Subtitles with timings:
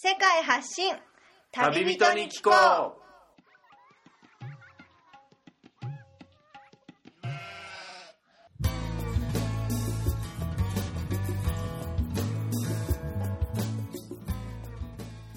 [0.00, 0.94] 世界発信。
[1.50, 2.98] 旅人に聞こう。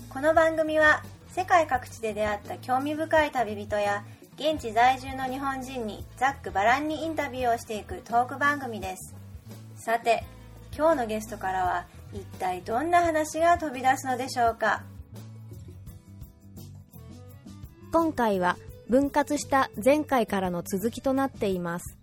[0.08, 4.04] この番組は世界各地で出会った興味深い旅人や
[4.36, 9.16] 現地在住の日本人にざっくばらんにインタビューをしていくトーク番組です。
[9.76, 10.24] さて
[10.78, 14.84] 今日のゲストからは一体どんな話が飛び出すのでしょうか？
[17.92, 18.58] 今回は
[18.90, 21.98] 分割した前回からの続きとなっています。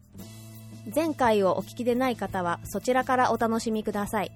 [0.94, 4.32] 前回をお聞きでない方はそちらからお楽しみください。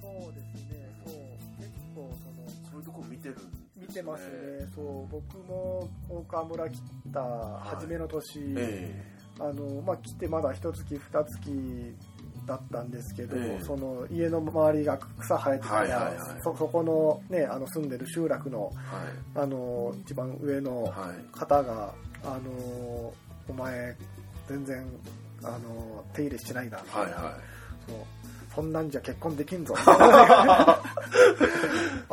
[0.00, 1.14] そうですね、そう、
[1.58, 3.36] 結構その、そういうとこ見てる
[3.76, 6.80] 見てますね、そう、僕も大川村来
[7.12, 7.20] た
[7.64, 9.20] 初めの年、え。
[9.40, 11.40] あの、まあ、来てまだ一月、二月
[12.50, 13.64] だったんですけど、ええ。
[13.64, 16.16] その家の周りが草生えてたら、はいはいはい。
[16.42, 18.72] そそこのね、あの住んでる集落の、
[19.34, 21.38] えはあの、一番上のいはい。
[21.38, 23.12] 方が、あの、
[23.48, 23.96] お前、
[24.48, 24.84] 全然、
[25.44, 27.16] あの、手入れしてないな、みたいな。
[27.16, 27.38] はいは
[27.86, 27.96] そう
[28.54, 29.74] そんなんじゃ結婚できんぞ。
[29.86, 30.82] あ、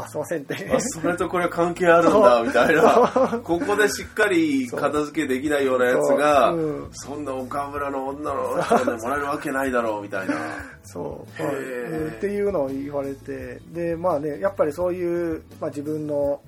[0.07, 0.53] すいませんって。
[0.53, 3.39] いあそれとこれ関係あるんだみたいな。
[3.43, 6.57] ここでしっかり片付けできないようなやつがそう。
[6.59, 10.35] うんそんな岡村の女の人でもらえるわけないだろうみたいな。
[10.83, 12.15] そう、へはいー。
[12.17, 16.39] っていうのを言われて、で、まあね、やっぱりそういう、まあ自分の、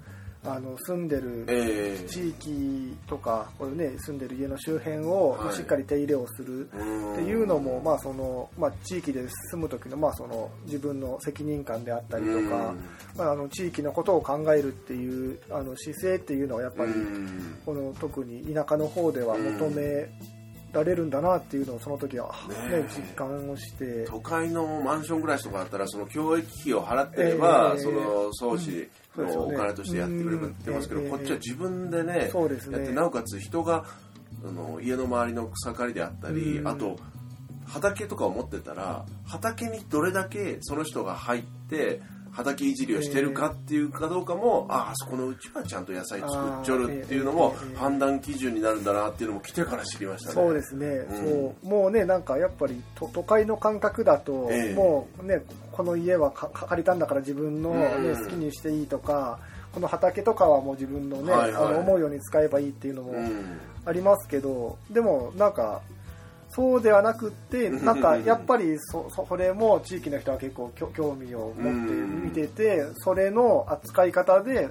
[0.45, 2.07] あの、住んでるええ。
[2.07, 5.55] 地域とか、これね、住んでる家の周辺をはい。
[5.55, 6.67] しっかり手入れをする。
[6.67, 6.71] っ
[7.15, 12.73] ていうのも、まあそのまあ、地域で住む時の,、まあその自分の責任感であったりとか、
[13.17, 17.57] まあ、あの地域のことを考えるっていうあの姿勢っていうのはやっぱり、うん。
[17.65, 20.09] この特に田舎の方では求め
[20.71, 22.33] られるんだなっていうのをその時は、
[22.69, 24.05] ねね、実感をして。
[24.05, 27.81] 都会のマンション暮らしとかだったらその教育費を払ってれば、ええ。
[27.81, 28.31] その
[29.17, 31.09] お金としてやってくれるってますけど、うん。
[31.09, 32.77] こっちは自分でねそうですね。
[32.77, 33.85] やってなおかつ人が
[34.45, 36.67] あの家の周りの草刈りであったり、うん。
[36.67, 36.97] あと
[37.65, 42.01] 畑とかを持ってたら畑にどれだけその人が入って
[42.39, 50.33] 畑いじりをしてるかっていうかどうかも、ああそこのうちはちゃんと野菜作っちょるっていうのも判断基準になるんだなっていうのも来てから知りましたね。
[50.35, 51.17] そうですね、うん。
[51.17, 51.67] そう。
[51.67, 54.73] もうねなんかやっぱり都都会の感覚だと、ええ。
[54.73, 55.41] もうね
[55.71, 58.23] この家は借りたんだから自分の、ねうん。
[58.23, 59.39] 好きにしていいとか
[59.73, 61.65] この畑とかはもう自分のね、はいはい。
[61.65, 63.59] あの思うように使えばいいっていうのもうん。
[63.85, 65.81] ありますけど、でもなんか
[66.51, 74.69] そうではなくってなんかやっぱりそそそれも地域の人は結構興味を持って見ててそれの扱い方で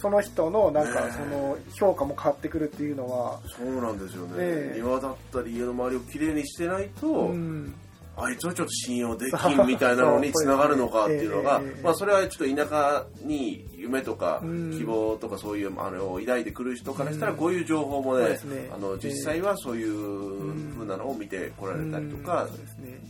[0.00, 4.78] その人のなんかねその評価も変わってくるっていうのは、そうなんですよね、ええ。
[4.78, 7.74] 庭だったり家の周りをきれいにしてないと、うん。
[8.16, 14.70] あいつはちょっと信用できんみたいなのにつながるのかっていうのが、まあ、それはちょっと田舎に夢とかうん。
[14.76, 17.38] 希望とかそういうあのを抱いてくる人からしたらうん。
[17.38, 22.46] こういう情報もそうね,、あの実際はそういう風なのを見てこられたりとか、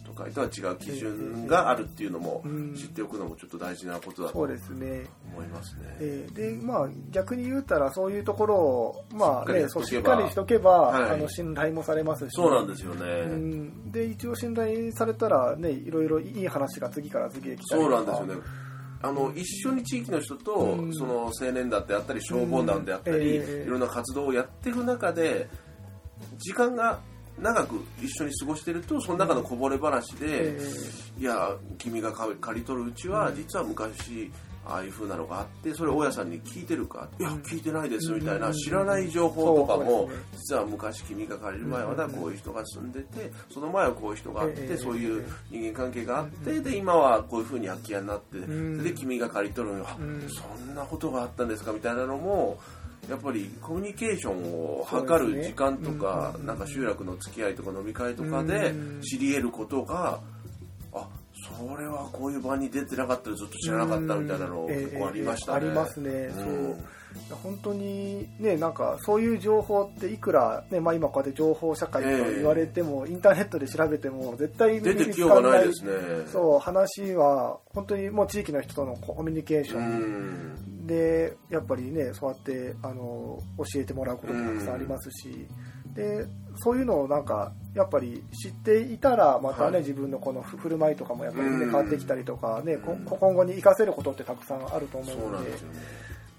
[0.04, 2.74] 都会とは違う基準があるっていうのもうん。
[2.74, 4.50] 知っておくのもちょっと大事なことだと思い
[5.48, 5.96] ますね。
[6.00, 11.10] えーでまあ逆に言うたらそういうところをまあねそうしっかりしとけば、はい。
[11.12, 12.30] あの信頼もされますし。
[12.32, 13.04] そうなんですよね。
[13.04, 13.92] うん。
[13.92, 18.63] で一応信頼されたらねいろいろいい話が次から次へ来たりそうとかなんですよね。
[19.04, 20.94] あの一緒に地域の人と、うん。
[20.94, 25.48] その青年団であったり消防団であったり、いろんな活動をやっていく中で
[26.38, 27.00] 時間が
[27.38, 30.60] 長く一緒に過ごしてるとその中のこぼれ話で、え
[31.18, 34.30] いや君が借り取るうちは実は昔
[34.66, 48.82] ああいう風なのがあってそれを大家さんに聞いてるか、いや聞いてないですみたいな、うん知らない情報とかも、実は昔君が借りる前はなこういう人が住んでてその前はこういう人があって、ええそういう人間関係があってで今はこういう風に空き家になって、ん。
[48.82, 51.72] で君が借り取るのそんなことがあったんですか？
[51.72, 52.58] みたいなのも
[53.08, 56.46] やっぱりコミュニケーションを図る時間とか、うん。
[56.46, 59.02] なんか集落の付き合いとか飲み会とかでうん。
[59.02, 60.20] 知り得ることが、
[61.54, 64.74] あそれはこういう場に出てなかったらずっと知らなかったみたいなのうん。
[64.74, 65.66] 結構ありましたね。
[65.66, 66.76] ええありますね、うん。
[66.76, 66.84] そう。
[67.42, 75.92] 本当にねなんかそういう情報っていくら、ねまあ、今こうやって情報社会と言われても、インターネットで調べても絶対出てきようがないですね。
[76.32, 80.86] そう話は本当にもう地域の人とのコミュニケーショうンん。
[80.86, 85.46] でやっぱりねそうやってあの教えてもらうこともたくさんありますし、
[85.94, 86.26] で
[86.56, 89.80] そういうのをなんかやっぱり知っていたらまたね、はい。
[89.80, 91.70] 自分のこの振る舞いとかもやっぱりね、うん。
[91.70, 93.04] 変わってきたりとかね、こうん。
[93.04, 95.78] 今後に生かせることってたくさんあると思うそうのでなんですよね。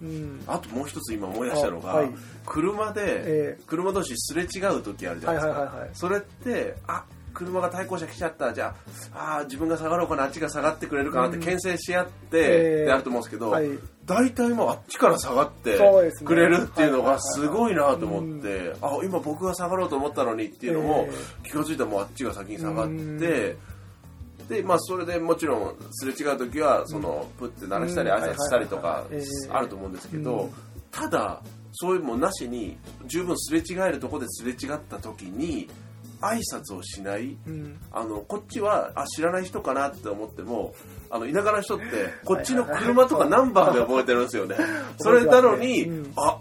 [0.04, 0.44] うん。
[0.48, 2.10] あともう一つ今思い出したのが、あはい。
[2.46, 7.04] 車でえ車同士すれ違う時あるじゃはないいですか、はいはいはいそれってあ
[7.34, 8.54] 車が対向車来ちゃった。
[8.54, 8.74] じゃ
[9.14, 11.44] ああー自分が下がろうかなあっちが下がってくれるかなってうん。
[11.44, 13.70] 牽制し合って、えーであると思うんですけど、はい
[14.06, 15.80] 大体もうあっちから下がって
[16.24, 21.08] くれるっていうのはいがすごいなと思って、あ今僕が下がろうと思ったのにっていうのも、
[21.44, 23.58] 気が付いたらもうあっちが先に下がって、
[24.48, 28.16] でまあそれでもちろんすれ違う時はそのプッて鳴らしたりうん。
[28.16, 29.06] 挨拶したりとか
[29.50, 30.52] あると思うんですけど、うん。
[30.92, 31.42] ただ
[31.74, 32.78] そういうのもなしに
[33.08, 35.68] 十分すれ違えるところですれ違った時に
[36.26, 37.38] 挨拶をしない。
[37.48, 37.80] うん。
[37.92, 40.74] あのこっちはあ知らない人かなって思っても
[41.10, 41.86] あの田舎の人って
[42.26, 44.56] こっちの車とかナンバーで覚えてるんですよね。
[45.00, 46.14] それなのに、うん。
[46.16, 46.40] あ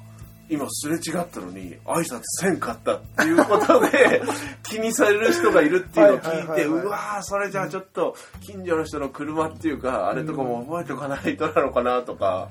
[0.48, 4.22] 今すれ違ったのに挨拶せんかったっていうことで
[4.62, 12.48] 気にされる人がいるっていうのを聞いてうわーそれじゃあちょっと近所の人の車っていうかあれとかも覚えておかないとなのかなとか。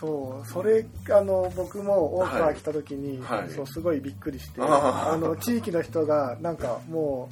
[0.00, 3.38] そうそれあの僕も大川来た時に、はい。
[3.40, 3.50] はい。
[3.50, 7.28] そうすごいびっくりして、あの地域の人がなんかも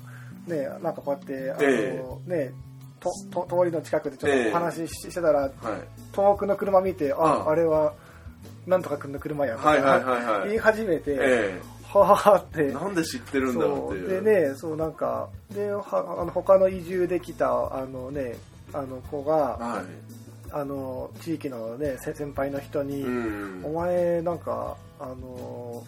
[0.47, 2.53] うねなんかこうやってあの、えね
[3.01, 5.53] とと通りの近くでちょっとお話ししてたら、はい。
[6.13, 7.55] 遠くの車見てあああ。
[7.55, 7.95] れは
[8.67, 10.49] なんとか君の車やみたいなはいはいはいはい。
[10.49, 12.65] 言い始めて、えはあって。
[12.65, 14.23] えなんで知ってるんだろそううっていう。
[14.25, 15.83] でねそうなんかでは
[16.21, 18.37] あの他の移住できたあのね
[18.75, 19.83] あの子がは
[20.53, 23.05] あの地域のねせ先輩の人に、い。
[23.05, 25.85] うんお前なんかあの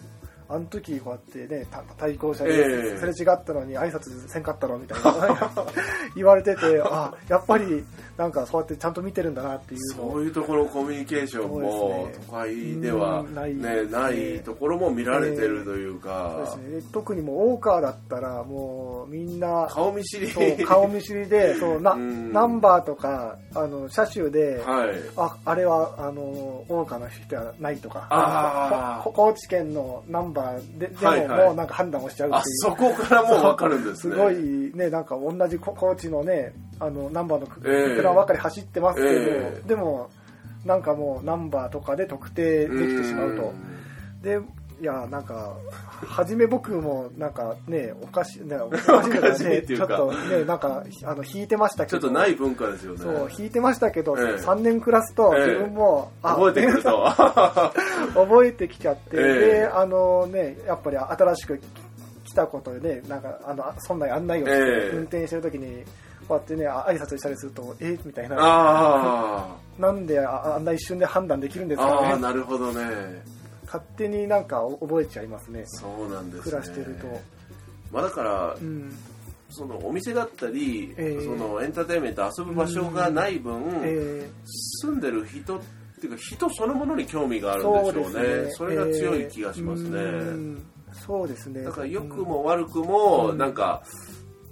[0.53, 2.53] あの時こうやってねた対向車ええ。
[2.53, 5.39] ですれ違ったのに挨拶せんかったろみたいな
[6.15, 7.85] 言われててあやっぱり
[8.17, 13.83] なんかそうやってちゃんと見てるんだなっていうそういうところコミュニケーションも都会ではうんないね。
[13.85, 16.81] ないところも見られてるというそうかですね。
[16.81, 20.27] で特にもう大川だったらもうみんな顔見知り。
[20.65, 22.33] 顔見知りでそうなうん。
[22.33, 24.89] ナンバーとかあの車種で、はい。
[25.15, 26.21] ああれはあの
[26.67, 29.01] 大川の人はないとか。
[29.15, 30.40] 高知県のナンバー
[30.77, 31.45] ででも、はいはい。
[31.47, 32.41] もうなんか判断をしちゃうっていう。
[32.41, 34.15] あそこからもう分かるんですね。
[34.15, 34.35] すごい
[34.75, 37.95] ねなんか同じこ高知のねあのナンバーのくええ。
[37.95, 39.67] 車ばかり走ってますけど、ええ。
[39.67, 40.09] でも
[40.65, 43.53] なんかもうナンバーとかで特定できてしまうと。
[44.21, 44.39] で
[44.81, 45.55] いやなんか
[46.07, 48.79] 初め僕もなんかねおかしいね おか
[49.35, 51.99] しいちょっとねなんかあの引いてましたけど。
[51.99, 52.97] ちょっとない文化ですよね。
[52.97, 54.23] そう引いてましたけど、ええ。
[54.37, 55.45] 3年暮らすとええ。
[55.45, 57.05] 自分も、あ覚えてくると
[58.15, 59.23] 覚えてきちゃって、ええ。
[59.61, 61.59] であのねやっぱり新しく
[62.23, 64.63] 来たことでねなんかあのそんな案内をして、え
[64.93, 64.95] え。
[64.95, 65.83] 運転してる時に
[66.27, 68.35] こうやってねあ挨拶したりするとえみたいな。
[68.39, 69.47] あ
[69.77, 73.21] なんでああんな一瞬で判断できるんでーすかあーねなるほどね
[73.71, 75.63] 勝手になんか覚えちゃいますね。
[75.65, 76.43] そうなんですね。
[76.43, 77.07] 暮らしてると、
[77.89, 78.93] まあだからうん。
[79.53, 81.25] そのお店だったり、ええ。
[81.25, 84.29] そのエンターテインメント遊ぶ場所がない分、え
[84.81, 85.61] 住んでる人っ
[85.99, 88.51] ていうか人そのものに興味があるんでしょうね。
[88.51, 90.01] それが強い気がしますね、え。
[90.01, 90.65] うん。
[90.93, 91.63] そうですね。
[91.63, 93.37] だから良くも悪くも、うん。
[93.37, 93.83] なんか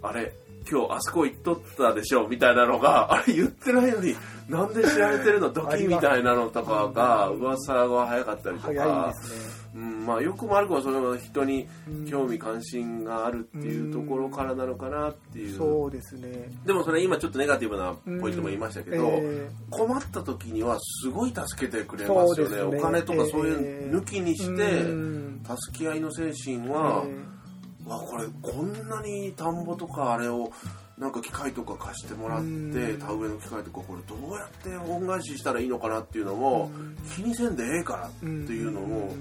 [0.01, 0.33] あれ
[0.69, 4.15] 今日あそこ行っとったでしょみたいなのがあれ言ってないのに
[4.49, 5.49] なんで知られてるの？
[5.51, 9.13] ドキみたいなのとかが噂が早かったりとか。
[9.75, 11.67] うん、まあ良くも悪くもその人に
[12.09, 16.49] 興味関心があるっていうところからなのかなっていう、そうですね。
[16.65, 22.61] でもそれ今ちょっとネガティブなポイントも言いましたけど、え困った時にはすごい助けてくれますよね。
[22.61, 25.45] お金とかそういう抜きにして、うん。
[25.45, 27.89] 助け合いの精神は、え。
[27.89, 30.51] わこれこんなに田んぼとかあれを
[30.99, 32.99] なんか機械とか貸してもらってうん。
[32.99, 36.69] 田植えの機械とかこれどうやって恩返ししたらいいのかなっていうのも
[37.15, 39.13] 気にせんでええからっていうのも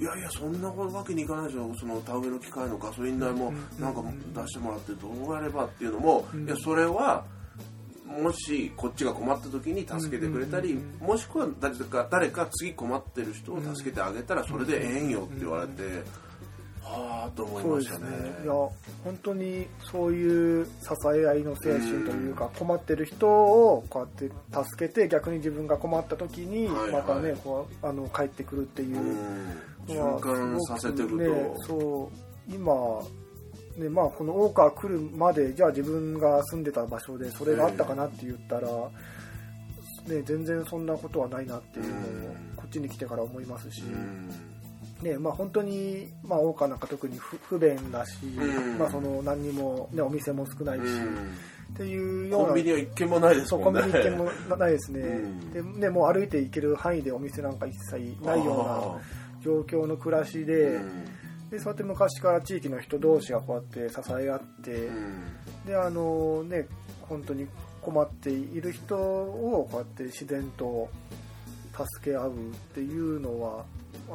[0.00, 4.02] いやいやそんなわけにいかないでしょその田植えの機械のガソリン代もなんか
[4.34, 7.24] 出してもらってどうやればっていうのもいやそれは
[8.06, 15.82] もしこっちが困った時に助けてくれたりもしくは誰か誰か次困ってる人を助けてあげたらそれでええんよって言われて
[16.82, 18.10] はあと思いましたね。
[18.10, 18.40] ね。
[18.44, 20.70] いや本当にそういう支
[21.16, 26.92] え合いの精神というか困ってる人をこうやって助けて逆に自分が困った時にはいはい。
[26.92, 29.96] またねこうあの帰ってくるっていううん。
[29.96, 32.10] のは循環させていくと、そ
[32.48, 32.72] う今
[33.76, 42.52] ねまあこの大川来るまでじゃあ自分が住んでた場所でそれがあったかなって言ったら、ね、全然そんなことはないなっていうのをうん。
[42.56, 44.51] こっちに来てから思いますし、うん
[45.02, 48.78] ねまあ、本当に、まあ、大川なんか特に不不便だし、うん。
[48.78, 51.36] まあ、その何にも、ね、お店も少ないし、うん。
[51.74, 53.82] っていうようなコンビニは一軒もないですもんね。
[53.82, 55.52] ビニ一軒もないですね、うん。
[55.52, 61.04] でねもう歩いて行ける範囲でお店なんか一切ないような状況の暮らしで,、うん。
[61.50, 65.66] でそうやって昔から地域の人同士がこうやって支え合って、うん。
[65.66, 66.66] であのね
[67.02, 67.46] 本当に
[67.80, 70.88] 困っている人をこうやって自然と
[71.72, 72.34] 助け合うっ
[72.74, 73.64] ていうのは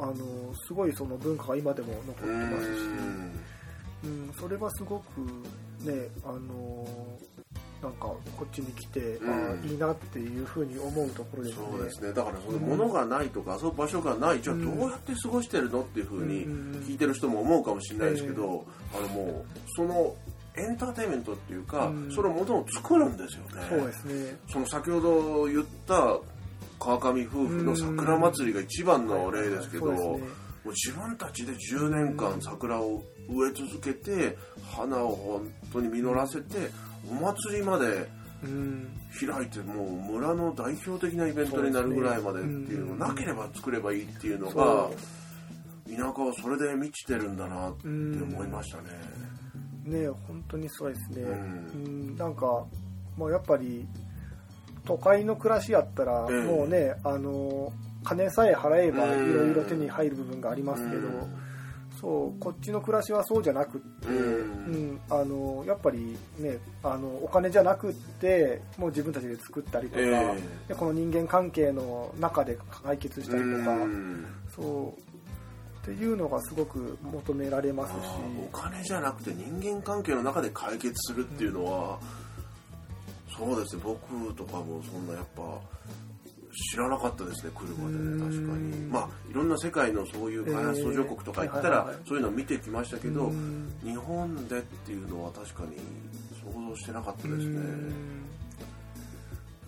[0.00, 0.14] あの
[0.66, 2.80] すごいその文化が今でも残ってますし、
[4.04, 5.20] うん、それはすごく
[5.84, 6.86] ねあの
[7.82, 9.68] なんかこっちに来て、うん。
[9.68, 11.66] いいなっていうふうに思うところですね。
[11.70, 12.12] そうですね。
[12.12, 16.44] だからその物がないとか遊ぶ場所がないじゃあどうやって過ごしてるのっていうふうに
[16.86, 19.44] 聞いてる人も思うかもしれないですけど、あのもう
[19.76, 20.14] その
[20.56, 22.10] エンターテインメントっていうか、うん。
[22.10, 23.66] そのものを作るんですよね。
[23.68, 24.36] そうですね。
[24.50, 26.18] その先ほど言った
[26.78, 30.08] 川上夫婦の桜祭りが一番の例ですけど、そうですね。
[30.08, 30.18] も
[30.66, 34.36] う自分たちで10年間桜を植え続けて
[34.70, 36.70] 花を本当に実らせて
[37.10, 38.08] お祭りまで
[38.42, 42.98] うん開いてもう村の代表的なイベントになるぐらいまでっていうのうん。
[42.98, 44.90] なければ作ればいいっていうのそがう
[45.90, 48.90] 田舎はそれで満ちてるんだなって思いましたね。
[49.84, 51.22] ね本当にそうですね。
[51.22, 51.32] うん。
[51.32, 52.16] うん。
[52.16, 52.66] なんか
[53.16, 53.88] もうやっぱり
[54.88, 57.70] 都会の暮らしやったら、ええもうねあの
[58.04, 59.30] 金さえ払えばうん。
[59.30, 61.38] いろいろ手に入る部分がありますけど、うん。
[62.00, 64.16] そうこっちの暮らしはそうじゃなくって、うん。
[64.16, 74.26] うんあのやっぱりねあのお金じゃなくってもう自分たちで作ったりとか、えでこの人間関係の中で解決したりとか、うん。
[74.48, 75.08] そう
[75.82, 77.96] っていうのがすごく求められますし。
[78.42, 81.98] お金じゃなくて人間関係の中で解決するっていうのは、
[83.38, 83.82] そうですね。
[83.84, 85.42] 僕とかもそんなやっぱ
[86.70, 88.72] 知らなかったですね来るまでね確かに。
[88.72, 93.72] うんまあいろんな世界のそういう開発途上国とか行ったらそういうのを見てきましたけどうん。
[93.84, 95.76] 日本でっていうのは確かに
[96.52, 97.44] 想像してなかったですね。
[97.44, 97.88] うん。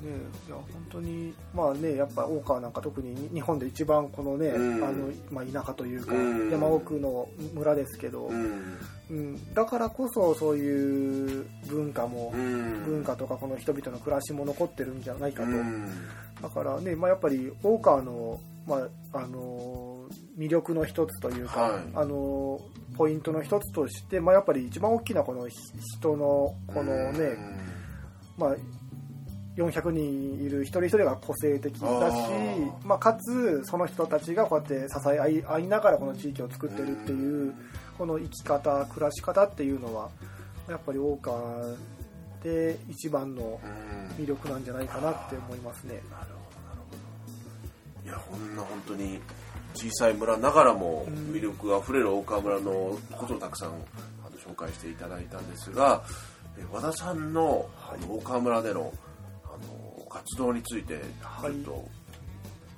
[0.01, 0.07] ね
[0.49, 4.85] いや本当にまあねやっぱ大川なんか特に日本で一番このね、うん。
[4.85, 6.51] あのまあ、田舎というか、うん。
[6.51, 8.79] 山奥の村ですけど、うん
[9.11, 9.55] うん。
[9.55, 12.85] だからこそそういう文化も、うん。
[12.85, 15.89] 文化とかこの人々の暮らしも残ってるんじゃないかと、うん。
[16.41, 20.07] だからね、まあ、やっぱり大川の,、まあ、あの
[20.39, 21.83] 魅力の一つというか、はい。
[21.95, 22.61] あの
[22.97, 25.57] ポイントの一つとして、まあ、やっぱり一番大きなこのひ
[25.99, 27.37] 人のこのね、
[28.37, 28.57] まあ、
[29.57, 32.17] 400人いる一人一人が個性的だし
[32.85, 37.55] まあ、かつその人たちがこうやって支え合い合いながらこの地域を作ってるっていう
[38.01, 40.09] この生き方暮らし方っていうのは
[40.71, 41.39] やっぱり大川
[42.43, 44.25] で一番のうん。
[44.25, 45.95] 魅力なんじゃないかなって思いますね。
[45.95, 48.09] なるほどなるほど。
[48.09, 49.21] いやこんな本当に
[49.75, 53.73] 小さい村ながらも魅力あふれる大川村のことをたくさんあ
[54.31, 56.03] の紹介していただいたんですが
[56.59, 57.69] え和田さんの
[58.09, 58.93] 大川村での
[59.45, 60.99] あの活動について
[61.43, 61.85] ちょっと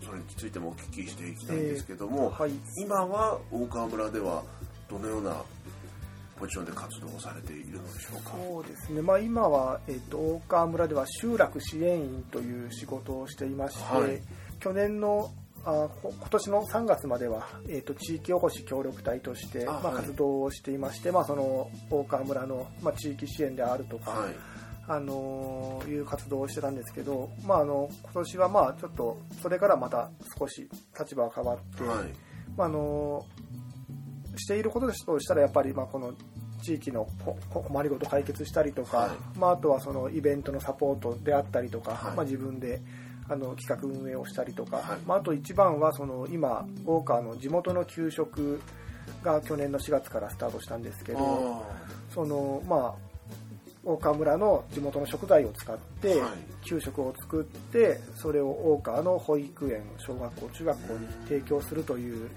[0.04, 2.50] それについてもお聞きしていきたいんですけども、はい。
[2.76, 4.42] 今は大川村では
[4.92, 5.36] どのような
[6.38, 8.32] ポジションで活動をされているのでしょうか？
[8.36, 14.20] そうですね、まあ、今は、えっと大川村では集落支援員という仕事をしていまして、はい。
[14.60, 15.30] 去年の
[15.64, 19.94] あこ今年の3月までは、えっと地域おこし協力隊としてまあ、あはい。
[19.96, 24.34] 活動をしていまして、まあ、その大川村の、まあ、地域支援であるとか、はい。
[24.88, 30.68] あのーいう活動をしてたんですけど、まあ、あの今年はまあちょっとそれからまた少し
[30.98, 32.08] 立場が変わって、はい。
[32.56, 33.24] まあ、あの
[34.36, 36.12] していることとしたらやっぱりまあこの
[36.62, 37.06] 地域の
[37.50, 39.38] 困りごと解決したりとか、はい。
[39.38, 42.16] まあ、あとはそのイベントのサポートであったりとか、はい。
[42.16, 42.80] まあ、自分で
[43.28, 44.98] あの企画運営をしたりとか、はい。
[45.04, 48.60] まあ、あと一番はその今大川の地元の給食
[49.22, 53.12] が去年の4月からスタートしたんですけどあそのまあ
[53.84, 56.30] 大川村の地元の食材を使ってはい。
[56.64, 62.30] 給食を作ってそれを大川の保育園小学校中学校に提供するという、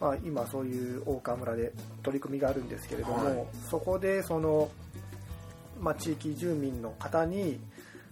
[0.00, 3.46] まあ、今そういう大川村で取り組みがあるんですけれども、はい。
[3.68, 4.70] そこでその、
[5.78, 7.60] まあ、地域住民の方に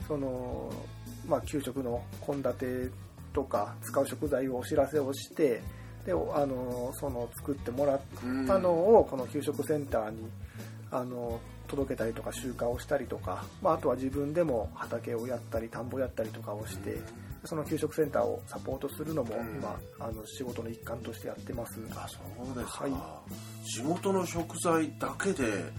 [0.06, 0.70] その、
[1.26, 2.92] まあ、給食の献立
[3.32, 5.62] とか使う食材をお知らせをして
[6.04, 8.00] であのその作ってもらっ
[8.46, 10.28] たのをこの給食センターに
[10.90, 16.98] あの届けたりとか集荷をしたりとか、まあ、あとは自分でも畑をやったり田んぼやったりとかをして
[17.44, 19.56] その給食センターをサポートするのもうん。
[19.56, 21.80] 今あの仕事の一環としてやってます。
[21.94, 22.92] あそうですか、はい。
[23.64, 25.72] 地元の食材だけで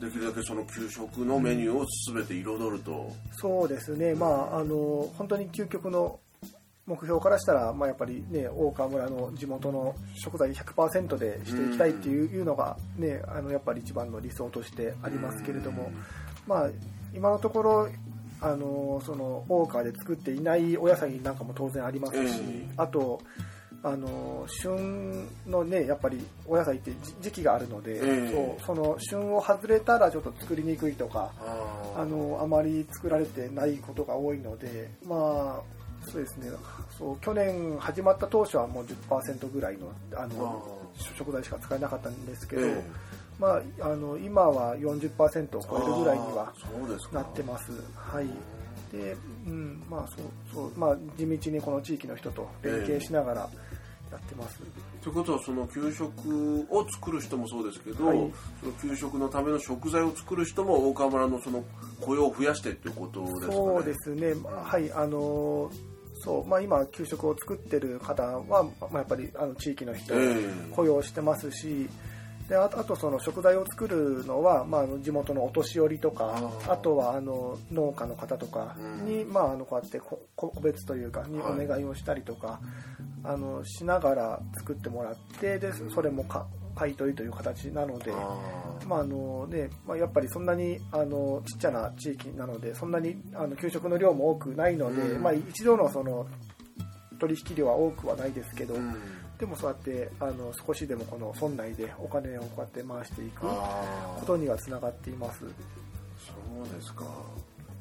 [0.00, 6.18] できるだけその給食のメニューを全て彩ると、そうですね、まあ、あの本当に究極の
[6.86, 15.92] 目標からしたら、まあ、やっぱりね大川村の地元の食材100%でしていきたいっていう,、いうのが、ね、あのやっぱり一番の理想としてありますけれども、
[16.48, 16.70] まあ、
[17.14, 17.88] 今のところ
[18.42, 22.74] あのその大川で作っていないお野菜なんかも当然ありますし、ええ。
[22.76, 23.20] あと
[23.84, 28.58] あの旬のねやっぱりお野菜って時時期があるので、ええ。
[28.66, 31.30] そうその旬を外れたらちょっと作りにくいとか
[31.96, 36.50] あのあまり作られてないことが多いのでまあそうですね。
[36.98, 40.82] そう去年始まった当初はもう10%ぐらいのあのあ
[41.16, 42.82] 食材しか使えなかったんですけど、え
[43.38, 46.52] まあ、あの今は40%を超えるぐらいには
[47.12, 47.72] なってます。
[47.94, 48.26] はい。
[48.92, 53.40] で、うん、まあそうそう、まあ地道にこの地域の人と連携しながら
[54.10, 54.58] やってます。
[55.02, 58.18] ということはその給食を作る人もそうですけど、はい
[58.60, 61.64] その給食のための食材を作る人も大川村のその
[62.00, 63.54] 雇用を増やしてっていうことですかね。
[63.54, 64.34] そうですね。
[64.34, 65.70] まあはい、あの
[66.22, 70.14] そう、まあ今給食を作ってる方は、まあやっぱりあの地域の人
[70.76, 71.88] 雇用してますし。
[71.88, 72.11] であ
[72.68, 81.52] とあとその食材を作るのは、まあ、地元のお年寄りとかあとはあの農家の方とかに、まあ、あのこうやってこ個別というかにはい。
[81.64, 82.60] お願いをしたりとか、
[83.24, 88.12] あのしながら作ってもらってでそれもか買い取りという形なので。
[88.12, 88.38] あ
[88.88, 95.22] まああのねまあ、やっぱりそんなにあのちっちゃな地域なのでそんなにあの給食の量も多くないので、うん。
[95.22, 96.26] まあ、一度のその
[97.20, 98.96] 取引量は多くはないですけど、ーうん
[99.42, 105.40] でもそうやってあの少しでもこの村内でお金をこうやって回していくことにはつながっています。
[105.40, 107.02] そうですか。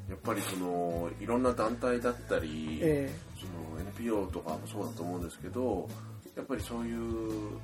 [0.10, 5.88] やっぱりそのいろんな団体だったり、えその NPO とかもそうだと思うんですけど
[6.36, 7.60] やっぱりそういう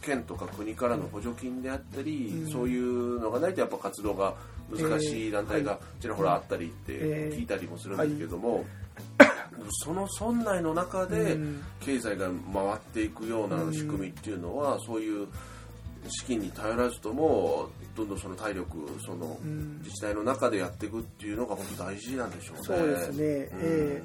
[0.00, 2.48] 県とか国からの補助金であったり、うん。
[2.48, 4.36] そういうのがないとやっぱ活動が
[4.70, 8.64] 難しい団体がえちらほらあったりってえ聞いたりもするんですけども、
[9.70, 11.62] その村内の中えでうん。
[11.80, 15.26] 経済が回っていくような仕組みっていうのは、そういう
[16.08, 19.78] 資金に頼らずともどんどんその体力そのうん。
[19.78, 22.62] 自治体の中でやっていくっていうのが本当大事なんでしょうね。
[22.62, 24.02] そうですね、ええ。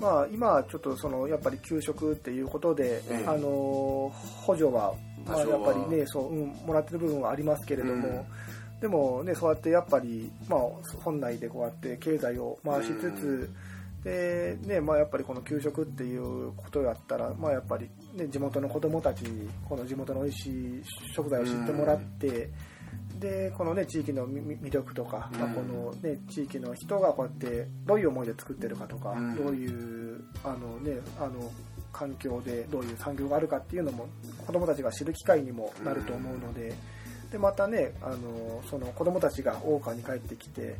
[0.00, 3.26] まあ、今ちょっとそのやっぱり給食っていうことで、ええ。
[3.26, 4.94] あの補助は、
[5.26, 8.80] まあ、やっぱりねそう、うん、もらってる部分はありますけれども、うん。
[8.80, 10.60] でもねそうやってやっぱり、まあ、
[11.04, 13.50] 本内でこうやって経済を回しつつ、
[14.04, 20.82] でねまあ、やっぱりこの給食っていうことやったら、まあ、やっぱり、ね、地元の子どもたちにこの地元の美味しい
[21.14, 22.50] 食材を知ってもらって、
[23.18, 31.50] でこのね地域のみ魅力とか、まあ、うんこのね地域の人がこうやってどういう思いで作ってるかとか、うんどういうあのねあの
[31.92, 34.08] 環境でどういう産業があるかっていうのも
[34.46, 36.74] 子どもたちが知る機会にもなると思うので。
[37.30, 40.76] でまたねあのその子どもたちが大川に帰ってきて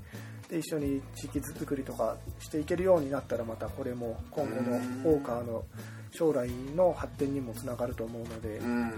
[0.49, 5.65] で一緒に地域づくりとかしていけるようになったらまたこれも今後の大川の
[6.13, 8.83] 将来の発展にもつながると思うので、うん。
[8.83, 8.93] うん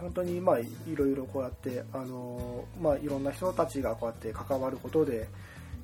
[0.00, 5.28] 本当にまあいろいろこうやってあの、まあ、いろんな人たちがこうやって関わることで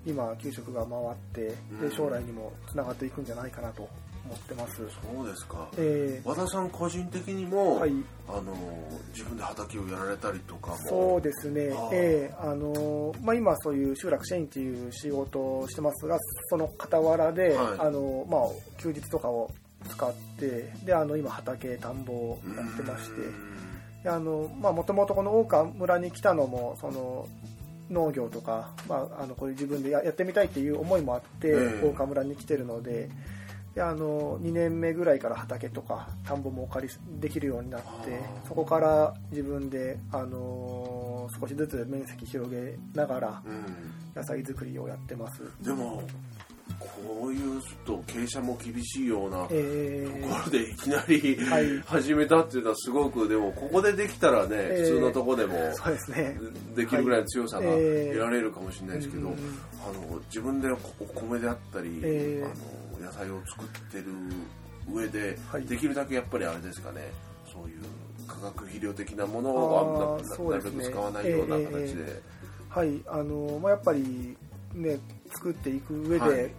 [0.07, 1.91] 今給食が回ってうん。
[1.91, 3.87] で将来にもつながっていくんじゃないかなと
[4.25, 4.77] 思ってます。
[4.77, 5.69] そうですか。
[5.77, 7.93] えー和田さん個人的にも、はい。
[8.29, 8.55] あの
[9.13, 10.77] 自分で畑をやられたりとかも。
[10.89, 11.71] そうですね。
[11.73, 12.35] あー、ええ。
[12.39, 16.17] あのまあ、今、そういう集落支援っていう仕事をしてますが、
[16.49, 17.79] その傍らで、はい。
[17.81, 18.41] あのまあ、
[18.79, 19.51] 休日とかを
[19.89, 23.17] 使って、であの今、畑、田んぼをやってまして、
[24.05, 27.27] であのまあ、もともとこの大川村に来たのも、その
[27.91, 31.87] 農業とか、まあ、あのこういう自分でややってみたいっていう思いもあって、ええ。
[31.87, 33.09] 大川村に来てるので。
[33.75, 43.65] であの2年目ぐらいから畑とか田んぼもお借りできるようになってそこから自分で、あの少しずつ面積広げながらうん。
[44.15, 45.41] 野菜作りをやってます。
[45.63, 46.03] でも
[46.79, 50.07] こういうちょっと傾斜も厳しいようなとえ。
[50.23, 51.81] ころでいきなり、はい。
[51.87, 56.37] 始めたっていうのはすごくでもここでできたらね、え普通のとこでもー、そうですね。
[56.77, 57.77] できるぐらいの強さがはい。
[57.79, 59.37] えー得られるかもしれないですけど、うんあ
[60.13, 60.77] の自分でお
[61.15, 62.55] 米であったり、えーあの
[63.03, 64.07] 野菜を作ってる
[64.91, 65.67] 上で、はい。
[65.67, 67.11] できるだけやっぱりあれですかね
[67.53, 67.83] そういう
[68.27, 72.23] 化学肥料的なものはあーなるべく使わないようなえー形で、
[72.69, 74.37] はい、あのまあ、やっぱり
[74.75, 74.99] ね
[75.35, 76.51] 作っていく上で、はい。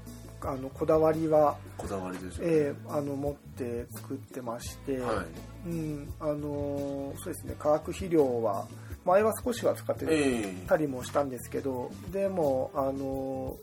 [0.45, 2.53] あのこだわりは、こだわりですよね。
[2.53, 5.23] えーあの持って作ってまして、は
[5.65, 5.69] い。
[5.69, 8.67] うんあのそうですね化学肥料は
[9.05, 13.55] 前は少しは使ってえたりもしたんですけどでもあの、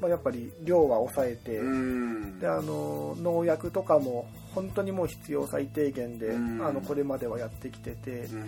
[0.00, 1.60] まあ、やっぱり量は抑えて、
[2.40, 6.66] であの農薬とかも本当にもう必要最低限で、うん。
[6.66, 8.42] あのこれまではやってきてて、うん。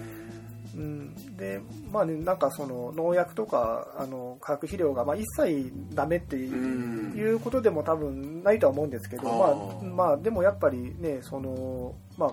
[0.76, 7.40] うん、でまあねなんかその農薬とかあの化学肥料がまあ一切ダメっていう,、うん。
[7.40, 12.32] ことでも多分ないとは思うんですけどあまーあ、まあでもやっぱりねそのまあ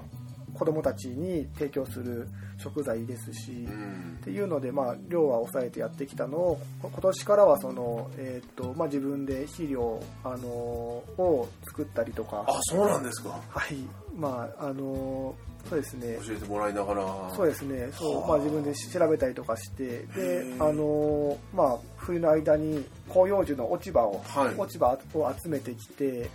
[0.58, 4.18] 子供たちに提供する食材ですし、うん。
[4.22, 12.44] っていうので、まあ、量は抑えてやってきたのをこ今年からはその、えーとまあ、自分で肥料、あのを作ったりとか。
[12.48, 13.40] あそうなんですか。
[13.50, 13.76] はい。
[14.16, 15.36] まああの
[15.70, 16.20] そうですね。
[16.26, 17.34] 教えてもらいながら。
[17.36, 17.90] そうですね。
[17.92, 18.28] そう、はあ。
[18.30, 20.56] まあ、自分で調べたりとかしてへでえ。
[20.60, 24.56] あの、まあ、冬の間に広葉樹の落ち葉を、はい。
[24.56, 26.30] 落ち葉を集めてきて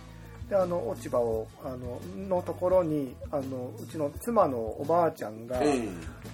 [0.51, 5.87] であの落ち葉をあののところにあのうちの妻のおばあちゃんが、え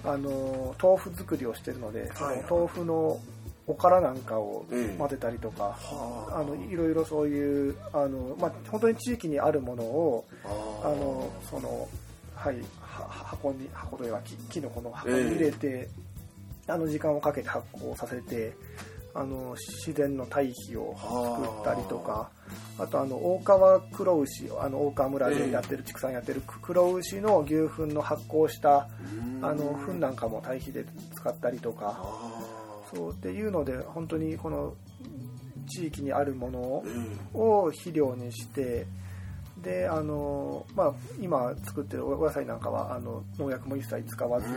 [0.04, 2.44] あの豆腐作りをしてるので、そのはい。
[2.50, 3.20] 豆腐の
[3.68, 4.98] おからなんかをええ。
[4.98, 6.40] 混ぜたりとか、はあ。
[6.40, 10.88] あのいろいろそういうあの、まあ、本当に地域にあるものをああ。
[10.88, 11.86] のその
[12.34, 15.88] はいは箱に箱というか木木のこの箱に入れて、
[16.66, 18.52] あの時間をかけて発酵させて
[19.14, 19.54] あの
[19.84, 22.30] 自然の堆肥を作ったりとか
[22.78, 28.88] あとあの大川黒牛あの大川村でやってる畜産やってる黒牛の牛糞の発酵した
[29.40, 29.44] うん。
[29.44, 30.84] あの糞なんかも堆肥で
[31.14, 32.40] 使ったりとかあ
[32.94, 34.74] そうっていうので本当にこの
[35.68, 36.60] 地域にあるもの
[37.34, 38.86] を肥料にして
[39.62, 44.54] であの、まあ、今作ってるお野菜なんかはあの農薬も一切使わずに、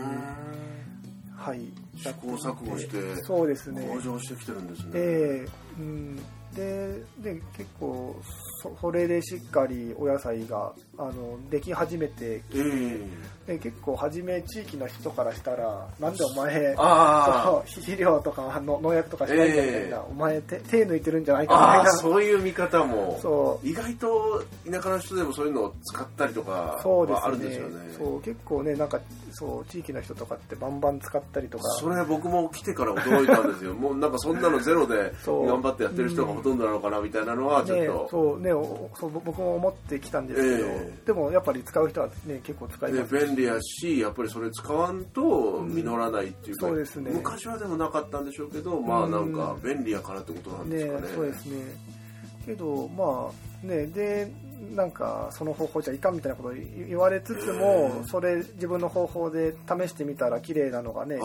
[1.35, 1.59] はい
[1.97, 3.83] 試行錯誤してそうですね。
[3.87, 4.91] 向上してきてるんですね。
[4.93, 6.19] ええうん、
[6.55, 8.15] でで結構
[8.61, 12.41] そそれでしっかりお野菜があのでき始めてえ
[13.47, 21.91] えで結構初め地域の人からしたらなんでお前あそう肥料とかの農薬とかしないんだみたいな、ええお前手手抜いてるんじゃないあかみたいな。
[21.99, 23.19] そういう見方も。
[23.21, 23.67] そう。
[23.67, 27.93] 意外と田舎の人でもそういうのを使ったりとかはあるんですよね。
[27.97, 28.99] そう結構ねなんか
[29.31, 31.63] そう地域の人とかってバンバン使ったりとか。
[31.79, 33.73] それ僕も来てから驚いたんですよ。
[33.73, 38.39] もうなんかそんなのゼロで頑張ってやってる人がほとんどなのかなみたいなのはちょっねと、そう。
[38.41, 41.05] ねおそう僕も思ってきたんですけど、ええ。
[41.05, 43.19] でもやっぱり使う人はね結構使いねます。
[43.19, 47.11] し便利やしやっぱりそれ使わんと実らないっていうか、そうですね。
[47.11, 51.07] 昔はでもなかったんでしょうけどまあなんか便利やからってことなんですかね。
[51.15, 51.61] そうですね。
[52.45, 53.31] けどま
[53.63, 54.31] あねで
[54.75, 56.51] なんかその方法じゃいかんみたいなことを
[56.87, 58.07] 言われつつも、ええ。
[58.07, 61.17] それ自分の方法で試してみたら綺麗なのがね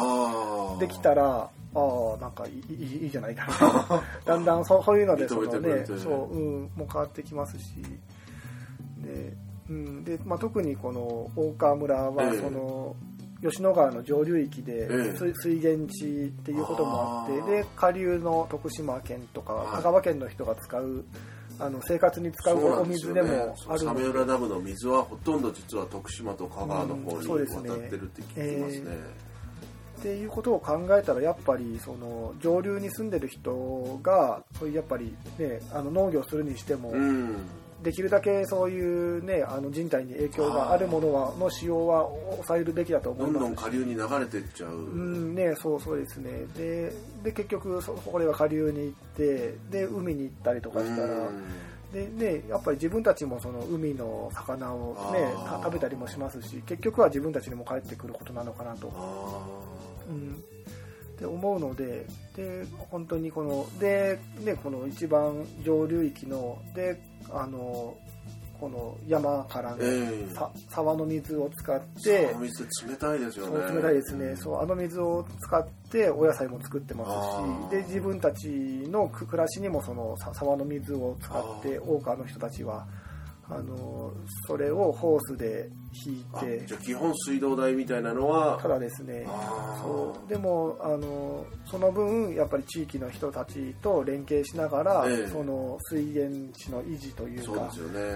[0.81, 3.47] できたらああなんかいいいいじゃないか。
[4.27, 7.65] な だんだんそうそういうのでそのねそう、うん、もう変わってきますし。
[8.99, 9.37] で,、
[9.69, 11.01] うんでまあ、特にこの
[11.37, 12.39] 大川村はええ。
[12.41, 12.97] その、
[13.43, 15.19] 吉野川の上流域でええ。
[15.19, 19.67] 水水源地っていうこともあって、で下流の徳島県とかはい。
[19.77, 21.05] 香川県の人が使う
[21.59, 24.03] あの生活に使うお水でもあるサので。
[24.03, 27.71] メ浦ダムの水はほとんど実は徳島と香川の方うんにそうですね。
[27.71, 29.27] 渡ってるって聞きますね。
[29.99, 37.37] っていうことを考えたらやっぱりその上流に住んでる人がそういうやっぱりねあの農業するにしても、うん。
[37.83, 43.45] できるだけそういうねあの人体に影響があるものはの使用は抑えるべきだと思どんいます。
[43.45, 44.71] どん下流に流れてっちゃう。
[44.73, 46.47] うんねそうそうですね。
[46.57, 46.91] で
[47.23, 51.45] で結局そこれは下流に行ってで海に行ったりとかしたら、うん。
[51.93, 55.33] でね、やっぱり自分たちもその海の魚を、ね、
[55.63, 59.67] 食べたりもしますし結局は自分たちにも帰ってくることなのかなと、あ
[60.09, 60.35] うん、
[61.16, 67.97] って思うのでで本当にこので、ね、この一番上流域のであの
[68.61, 70.35] この山からの、ええ。
[70.35, 73.66] さ沢の水を使っーて沢水冷たいですよね。
[73.66, 82.87] そう冷たいですね、そうあの水を使ってお野菜も作ってますしで自分たちの暮らしにもそのさ沢の水を使ってあ大川の人たちは
[83.49, 84.13] あの
[84.47, 85.69] それをホースで
[86.05, 89.27] 引いあてじゃあ基本水道代みたいなのはただですね。
[89.81, 90.29] そう。
[90.29, 95.29] でもあのその分やっぱり地域の人たちと連携しながら、ええ。
[95.29, 97.71] その水源地の維持というか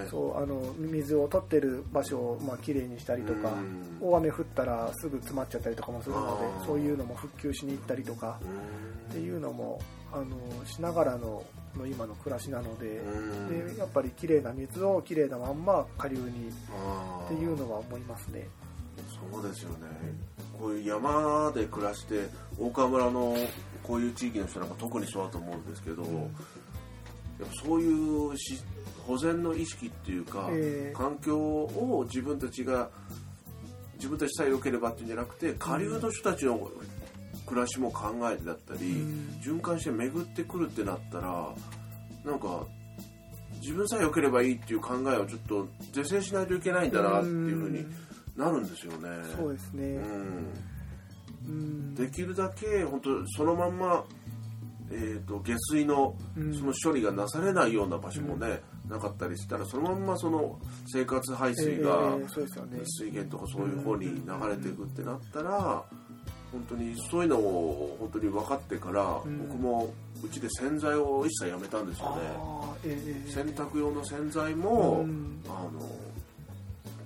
[0.09, 3.53] そうあの水を取ってる場所をまあきれいにしたりとか
[4.01, 4.09] うん。
[4.09, 9.11] 大雨降ったらすぐ詰まっちゃったりとかもするのでそういうのも復旧しに行ったりとかうん。
[9.11, 9.79] っていうのも
[10.13, 11.43] あのしながらの
[11.77, 13.73] の今の暮らしなのでうん。
[13.73, 18.47] でやっぱりきれいな水をきれいなまんま下流にっていうのは思いますね。
[19.31, 19.87] そうですよね。
[20.59, 22.27] こういう山で暮らして
[22.59, 23.35] 大川村の
[23.83, 26.11] こういう地域の人なんか特にそうだと思うんですけど、やっ
[27.39, 28.61] ぱそういうし
[29.07, 30.93] 保全の意識っていうか、ええ。
[30.95, 32.89] 環境を自分たちが
[33.95, 36.69] 自分たちさえ良ければっていうんじゃなくて下流の人たちの
[37.51, 39.39] 暮らしも考えてだったり、うん。
[39.41, 41.53] 循環して巡ってくるってなったら
[42.23, 42.65] なんか
[43.59, 47.85] 自分さえ良ければいいっていう考えをちょっと是正しないといけないんだなっていうふうに
[48.37, 49.09] なるんですよね。
[49.35, 50.53] そうですね、うん。
[51.49, 51.95] うん。
[51.95, 54.05] できるだけ本当そのまんま、
[54.89, 56.53] えー、と下水のうん。
[56.55, 62.17] その処理がなされないような場所もね、なかったりしたらそのまんまその生活排水が
[62.85, 65.83] 水源とかそういう方に流れていくってなったら
[66.51, 69.47] 本当にそういうのを本当に分かってから、ん。
[69.47, 72.21] 僕もうちで洗剤を一切やめたんですよね。
[72.85, 75.41] ええ洗濯用の洗剤も、うん。
[75.47, 75.81] あの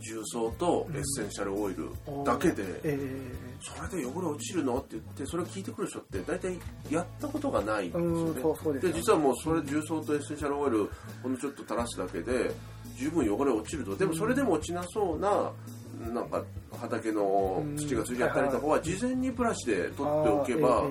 [0.08, 1.90] 重曹とエッセンシャルオイル
[2.24, 3.00] だけで、え
[3.60, 4.78] それで汚れ落ちるの？
[4.78, 6.60] って言ってそれを聞いてくる人って大体
[6.92, 8.12] やったことがないんですよね。
[8.12, 8.94] うんそうそうでね。
[8.94, 10.90] 実はもうそれ重曹とエッセンシャルオイル
[11.24, 12.52] ほんのちょっと垂らすだけで
[12.98, 13.96] 十分汚れ落ちると。
[13.96, 15.52] でもそれでも落ちなそうな
[16.14, 16.44] なんか
[16.80, 20.84] 畑の土がついちゃったりとかは事前にブラシで取っておけば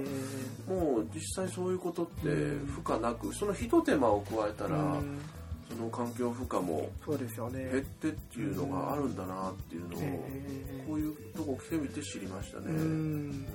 [0.68, 5.20] もう実際そういうことって負荷なくそのひと手間を加えたらうん。
[5.68, 12.66] その環境負荷も減ってっていうのがあるんだなっていうのをえこういうとこ来てみて知りましたね。
[12.68, 13.46] うん。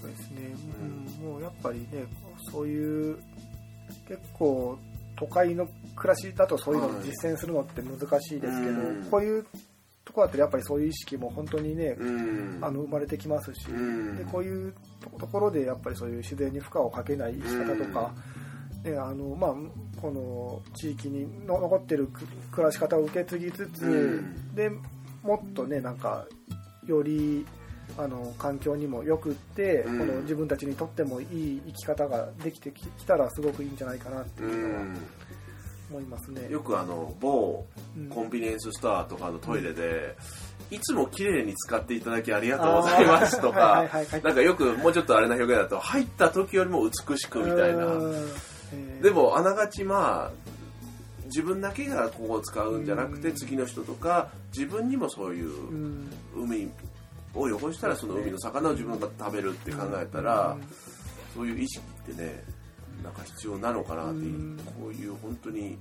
[0.00, 0.52] そうですね、
[1.20, 2.04] うん、もうやっぱりね
[2.50, 3.18] そういう
[4.08, 4.76] 結構
[5.16, 9.06] 都会の暮らしだとそういうのを実践するのって難しいですけど、うん。
[9.10, 9.46] こういう
[10.04, 12.58] とこだったらやっぱりそういう意識も本当にね、うん。
[12.60, 14.16] あの生まれてきますし、うん。
[14.16, 14.74] でこういう
[15.18, 18.12] ところでやっぱりそういう自然に負荷をかけない仕方とか、
[18.84, 19.54] ねあのまあ、
[20.00, 24.54] この地域にの残ってるく暮らし方を受け継ぎつつ、うん。
[24.54, 24.70] で
[25.22, 26.26] もっとねなんか
[26.86, 27.46] より
[27.96, 29.98] あの環境にもよくって、うん。
[30.00, 34.96] この自分たちにとってもいい生き方ができてきたらすごくいいんじゃないかなってういうのはん
[35.92, 36.48] 思いますね。
[36.50, 38.08] よくあの某うん。
[38.08, 40.16] コンビニエンスストアとかのトイレで、
[40.70, 43.86] いつも綺麗に使っていただきありがとうございますとか
[44.22, 47.86] なんかよくもうちょっとあれな表現だと入った時よりも美しくみたいな。
[49.02, 50.30] でもあながちまあ
[51.26, 53.34] 自分だけがここを使うんじゃなくてうん。
[53.36, 56.10] 次の人とか自分にもそういううん。
[56.34, 56.70] 海
[57.34, 60.56] を汚したらその海の魚を自分が食べるって考えたら
[61.34, 62.42] そういう意識ってね
[63.02, 64.56] なんか必要なのかなってうん。
[64.80, 65.78] こういう本当に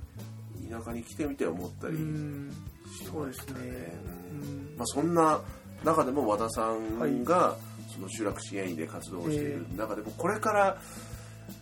[0.69, 2.51] 田舎に来てみて思ったりうん。
[2.99, 3.67] しそうですねましたね。
[4.31, 5.41] うんまあ、そんな
[5.83, 7.55] 中でも和田さんが
[7.93, 10.77] その集落支援員で活動している中でもこれから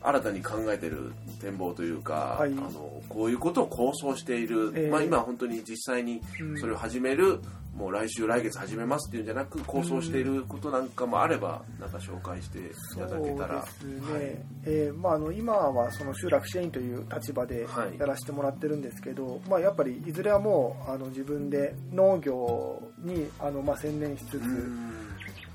[0.01, 2.51] 新たに考えてる展望というか、はい。
[2.51, 4.89] あのこういうことを構想している、ええ。
[4.89, 6.21] まあ、今本当に実際に
[6.59, 7.39] それを始める、
[7.75, 12.62] もう来週来月始めますっていうんじゃなく構想していることなんかもあればなんか紹介してい
[12.97, 13.65] ただけたら。
[13.79, 14.21] そうですね、はい。
[14.65, 17.97] えーまあ、あの今はその集落支援員という立場ではい。
[17.97, 24.93] やらせてもらってるんですけど、まあ、やっぱりいずれはもうあの自分で農業にあの、まあ、専念しつつ、うん。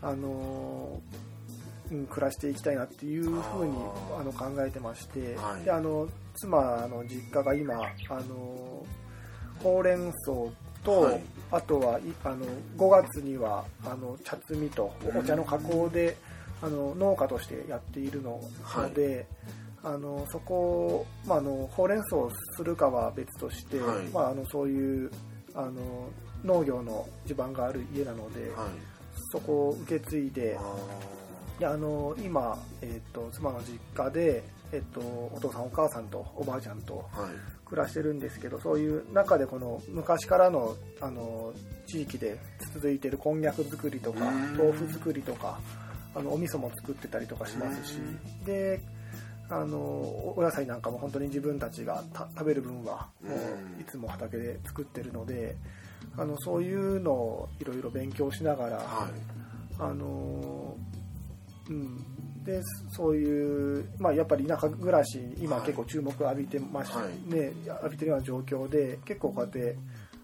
[0.03, 1.19] あのうん、
[2.09, 3.73] 暮らしていきたいなっていうふうに
[4.19, 5.65] あの考えてまして、はい。
[5.65, 7.75] であの妻の実家が今
[8.09, 8.85] あの
[9.63, 10.33] ほうれん草
[10.83, 11.21] と、はい。
[11.51, 16.17] あとはいあの5月にはあの茶摘みとお茶の加工で
[16.63, 18.41] あの農家としてやっているの
[18.95, 19.27] で、
[19.83, 24.09] あのそこ、まあ、あのほうれん草をするかは別として、はい。
[24.09, 25.11] まあ、あのそういう
[25.55, 26.09] あの
[26.43, 28.69] 農業の地盤がある家なので、はい。
[29.33, 30.63] そこを受け継いであ
[31.59, 37.05] であの今、えっと妻の実家で、えっとお父さんお母さんとおばあちゃんと
[37.65, 41.53] 暮らしてるんですけどそういう中でこの昔からのあの
[41.87, 42.39] 地域で
[42.75, 44.57] 続いてるこんにゃく作りとかうん。
[44.57, 45.61] 豆腐作りとか
[46.15, 47.99] あのお味噌も作ってたりとかしますし。
[48.45, 48.81] で
[49.51, 53.39] あのおお野菜なんかも本当に自分たちがた食べる分はもう
[53.75, 53.79] ん。
[53.79, 55.55] ういつも畑で作ってるので
[56.17, 59.11] あのそういうのをいろいろ勉強しながら、はい。
[59.79, 60.77] あの
[61.71, 67.35] うん、でそういう、まあ、やっぱり田舎暮らし今はい結構注目浴びてまし、はい。
[67.35, 69.77] ね浴びてるような状況で結構こうやって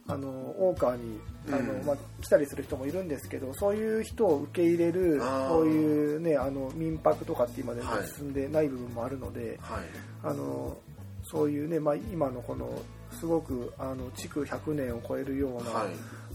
[0.06, 1.86] あの大川にあの、うん。
[1.86, 8.06] まあ、来たりする人もいるんですけどそういう人を受け入れるそういう、ね、あの民泊とかって今ではい。
[8.08, 9.84] 進んでない部分もあるので、はい。
[10.22, 10.76] あの
[11.22, 12.70] そういうね、まあ、今のこの
[13.12, 15.88] すごくあの築100年を超えるような、はい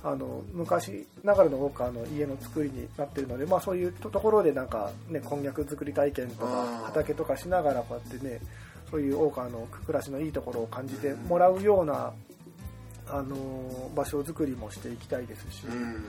[0.06, 6.84] あの昔ながらの大川の家の作りになってるので、まあ、そういうとところでなんか、ね、こんにゃく作り体験とあかー。
[6.86, 8.40] 畑とかしながらこうやってね
[8.92, 12.14] そういう大川の暮らしのいいところを感じてもらうような、
[13.08, 16.06] あの場所づくりもしていきたいですし、うん。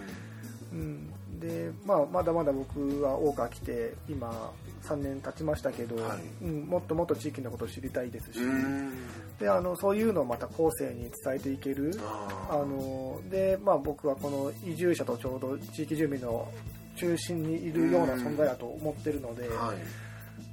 [0.73, 4.53] うん、で、まあ、まだまだ僕は大川来て今
[4.85, 8.93] 3年経ちましたけど、はいうん、もっともっと地域のことを知りたいですし、うん。
[9.39, 11.93] であのそういうのをまた後世に伝えていける。
[12.03, 16.49] ああので、まあ、僕はこの移住者とちょうど地域住民の
[16.97, 19.77] 中心にいるような存在だと思ってるので、ーはい。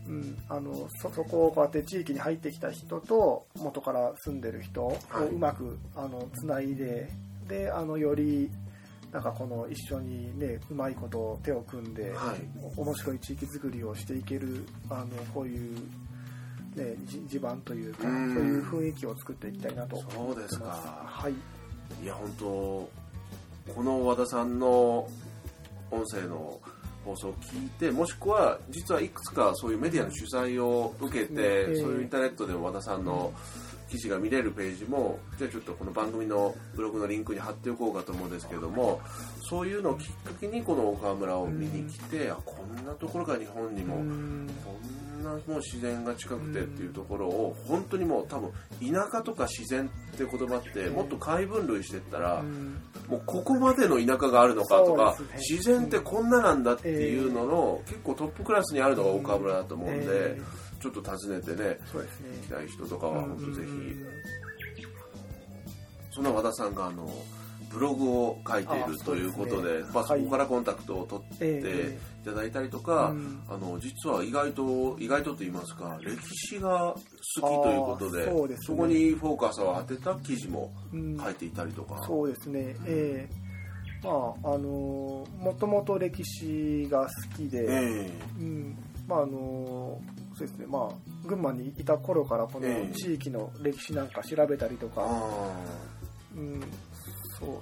[0.07, 7.09] うん、あのそそこをこうやって地域に入ってきた人と元から住んでる人をはいうまくあのつないで
[7.47, 8.51] であのより
[9.13, 12.37] なんかこの一緒にねうまいことを手を組んで、はい。
[12.75, 15.75] お面白い地域づくりをしていけるあのこういう、
[16.75, 18.33] ね、じ地盤というか、うん。
[18.33, 21.05] そういう雰囲気を作っていきたいなとそうですか。
[21.05, 21.33] はい。
[22.03, 22.89] いや本当こ
[23.83, 25.07] の和田さんの
[25.91, 26.59] 音声の
[27.05, 31.75] 放送を聞いてもしくは実はいくつかそういうメディアの取材を受けて、ええ。
[31.75, 33.31] そういうインターネットで和田さんの
[33.93, 38.99] 記事が見れるページもじゃあちょっとこの番組のブログのリンクに貼っておこうかと思うんですけども
[39.41, 44.47] そういうのをきっかけにこの岡村を見に来て、あこんなところが日本にも、こん
[45.23, 52.41] なもう自然が近くてっていうところを本当にもう多分田舎とか自然って言葉ってもっと解分類してったら、
[53.09, 60.41] もうここまでの田舎があるのかとか、自然ってこんななんだっていうのの、結構トップクラスにあるのが岡村だと思うんで、え
[60.83, 62.29] ちょっと訪ねてねそうですね。
[62.41, 63.69] 行きたい人とかは本当ぜひ、
[66.11, 67.09] そんな和田さんがあの
[67.71, 69.85] ブログを書いているあということでね。
[69.93, 70.23] まあ、そはい。
[70.23, 73.41] こからコンタクトを取ってえいただいたりとか、うん。
[73.49, 76.99] あの実は意外と意外とと言いますか歴史が好
[77.35, 78.77] きということでそうですね。
[78.77, 81.17] こにフォーカスを当てた記事もうん。
[81.17, 83.29] 書いていたりとか、そうですね、ええ。
[84.03, 84.09] ま
[84.43, 88.11] ああのもともと歴史が好きで、え。
[88.37, 88.77] うん。
[89.07, 89.99] まああの
[90.47, 90.65] そうですね。
[90.67, 92.93] まあ群馬にいた頃からこのええ。
[92.93, 95.51] 地域の歴史なんか調べたりとえか、あ
[96.35, 96.61] うん、
[97.39, 97.61] そ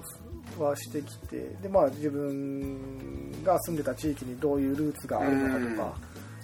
[0.59, 5.97] うはしてきてでまあ自分が住んでた地域にどういうルーツがあるのかとか、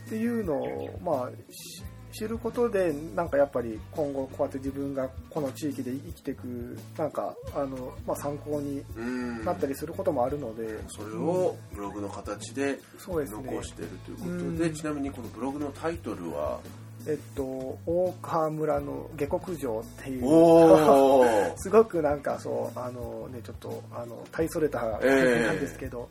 [0.06, 1.84] っていうのをまあし
[2.18, 9.46] 知ることでなんかやっぱり今後こうやって自分がこの地域で生きていくなんかあの、まあ、参考にーうん。
[9.46, 13.24] なったりすることもあるので、それをブログの形で残
[13.64, 14.30] しているということ
[14.64, 14.74] で、うん。
[14.74, 16.60] ちなみにこのブログのタイトルは？
[17.08, 20.24] えっと大川村の下克上っていう。
[21.58, 26.10] すごくなんかそうあのねちょっとあの大それたなんですけど、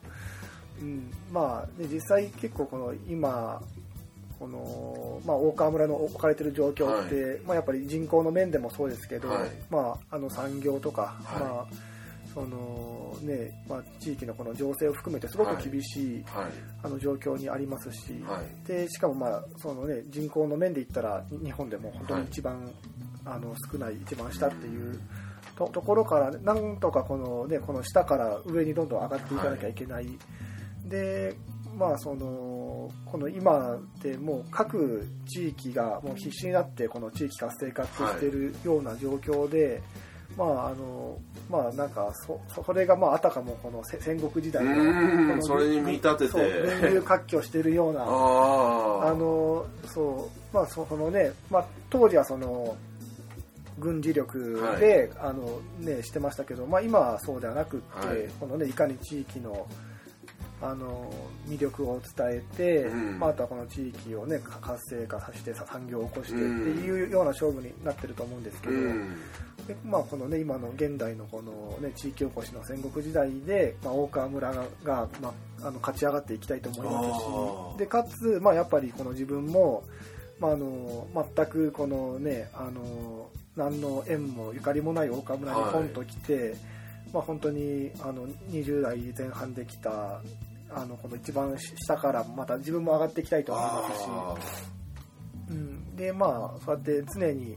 [0.80, 3.60] うん、まあ、ね、実際結構この今
[4.38, 9.50] この、まあ、大川村の置かれてる状況って、まあ、やっぱり人口の面でもそうですけど、はい。
[9.70, 11.40] まあ、あの産業とか、はい。
[11.40, 11.66] まあ
[12.34, 16.46] そのねまあ、地域のこの情勢を含めてすごく厳しい、はい。
[16.82, 18.68] あの状況にありますし、はい。
[18.68, 22.70] でしかも、まあそのね、人口の面で言ったらに日本でも本当に一番、
[23.24, 25.00] あの少ない一番下っていう
[25.56, 30.06] とところからなんとかこの,、ね、この下から上にどんどん上がっていかなきゃいけない、
[30.84, 31.34] で
[31.74, 32.26] まあその
[33.04, 39.82] この今ってもう各地域がもう必死になってこの地域活性化ってしてるような状況で、
[40.36, 41.18] まああの
[41.48, 46.28] まあなんかそそれがまああたかもこのせ戦国時代のそれに見立てて。
[46.28, 52.76] そう群雄割拠してるような あのそうまあそそのね、まあ、当時はその
[53.78, 58.28] 軍事力で、あのねしてましたけど、まあ、今はそうではなくって、はい。
[58.40, 59.66] このねいかに地域の
[60.62, 61.12] あの
[61.48, 63.18] 魅力を伝えて、うん。
[63.18, 69.16] まあ、あとはこの地域をねか活性化させてさ産業を起こしてっていうような勝負になってると思うんですけど、うん。
[69.66, 74.52] でまあ、このね今の現代のこの、ね、地域おこしの戦国時代で、まあ、大川村
[74.84, 79.82] が、まあ、あの勝ち上がっていきたいと思いますしでかつ、まあ、やっぱりこの自分も、
[80.38, 86.54] まあ、あの全くこのねあの何の縁もゆかりもない大川村にポンと来て、
[87.12, 90.20] まあ、本当にあの20代前半で来た
[90.70, 94.06] あのこの一番下からまた自分も上がっていきたいと思いますし。
[94.08, 94.34] あ
[95.48, 97.56] うん、でまあそうやって常に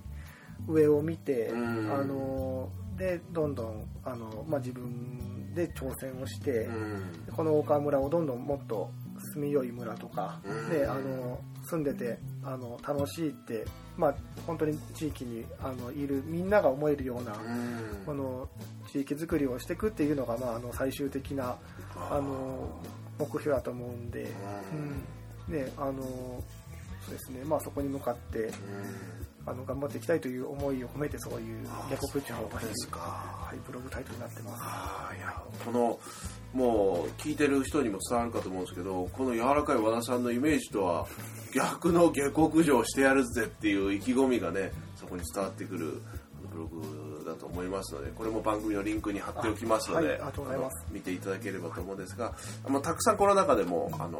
[0.67, 1.91] 上を見て、うん。
[1.91, 6.67] あのでどんどんあの、まあ、自分で挑戦をして、
[7.35, 8.91] この大川村をどんどんもっと
[9.33, 10.69] 住みよい村とか、うん。
[10.69, 13.65] であの住んでてあの楽しいって、
[13.97, 14.15] まあ、
[14.47, 18.05] 本当に地域にあのいるみんなが思えるような、うん。
[18.05, 18.49] この
[18.91, 21.57] 地域づくりをしていくっていうのが、まあ、あの最終的な
[21.95, 22.69] あの
[23.17, 24.27] 目標だと思うんで、
[25.47, 25.55] うん。
[25.55, 26.03] ねあの
[27.05, 27.43] そうですね。
[27.45, 28.53] まあ、そこに向かってうん。
[29.45, 32.99] あの頑張っていきたいという思いを込めてそういう下克上そうですか。
[32.99, 34.61] はい、ブログタイトルになってます。
[34.63, 35.99] あーいやこの
[36.53, 41.07] もう聞いてる人にも伝わるかと思うんですけどこの柔らかい和田さんのイメージとは
[41.53, 46.01] 逆の下克上してやるぜっていう意気込みがねそこに伝わってくる
[46.51, 52.33] ブログだと思いますのでこれも番組のリンクに貼っておきますので、あの見ていただければと思うんですが
[52.63, 54.17] あのたくさんこの中でもあの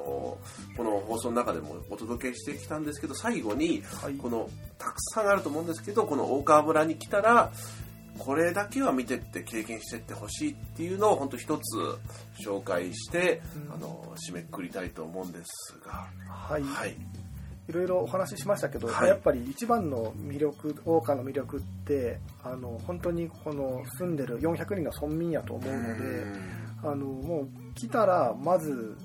[0.78, 4.14] この放送の中でもお届けしてきたんですけど最後にはい。
[4.14, 7.52] このたくさんあると思うんですけどこの大川村に来たら
[8.20, 11.78] これだけは見てって経験してってほしいっていうのを本当一つ
[12.46, 13.74] 紹介して、うん。
[13.74, 16.96] あの締めくくりたいと思うんですが、はい、はい、
[17.70, 19.10] いろいろお話ししましたけど、はい。
[19.10, 26.26] やっぱり一番の魅力大川の魅力ってあの本当にこの住んでる400人の村民やと思うので
[26.84, 28.98] あのもう来たらまず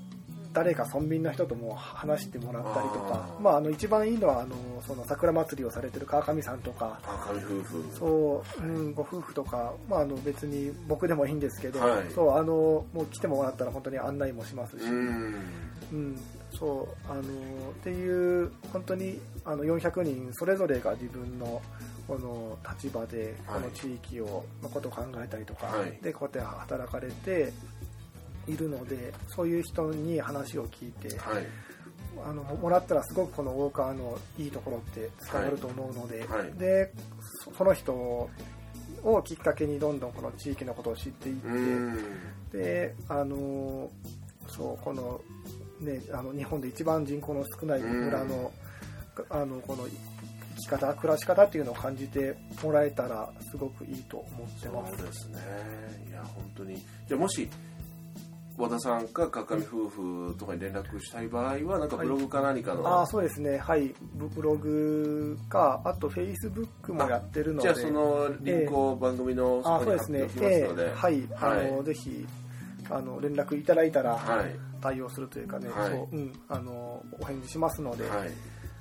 [0.55, 4.55] 誰か村民の人とも話してもらったりとかまあ、あの一番いいのはあの
[4.87, 6.99] その桜祭りをされてる川上さんとか。
[7.05, 7.85] 赤身夫婦。
[7.93, 12.11] そう、うん、ご夫婦とか、まあ、あの別に僕でもいいんですけど、はい。
[12.15, 15.35] そうあのもう来てもらったら本当に案内もしますし、うん。
[15.93, 16.21] うん、
[16.53, 17.25] そうあのっ
[17.83, 21.61] ていう本当にあの400人それぞれが自分の
[22.07, 25.99] この立場でこの地域をのことを考えたりとか、はい。
[26.01, 27.53] でこうやって働かれて
[28.47, 31.47] いるのでそういう人に話を聞いてはい。
[32.25, 36.53] あのもらったらすごくこの大川のいいところって伝わると思うので、はい。
[36.59, 36.93] で
[37.45, 38.31] そその人を
[39.25, 41.99] きっかけにどんどんこの地域のことを知っていって、うん。
[42.53, 43.91] であの
[44.49, 45.21] そうこの
[45.81, 48.53] ねあの日本で一番人口の少ない村の,、
[49.31, 49.87] あのこの
[50.57, 54.97] 生き方暮らし方っていうのを感じてもらえたらすごくいいと思ってます。
[54.97, 55.39] そうですね。
[56.09, 56.77] いや本当に。
[57.09, 57.49] じゃあもし
[58.57, 63.59] 和田さんか川上夫婦とかに連絡したい場合はなんかブログか何かの、ああそうですね。
[63.59, 63.93] はい。
[64.15, 67.63] ブブログかあとフェイスブックもやってるので。
[67.63, 70.95] じゃあそのリンクを番組のあそこにそうですね貼っておきますので、ええ。
[70.95, 71.85] はい、あのはい。
[71.85, 72.27] ぜひ
[72.91, 74.57] あの連絡いただいたらはい。
[74.81, 75.91] 対応するというかね、はい。
[75.91, 78.31] そううん、あのお返事しますので、はい、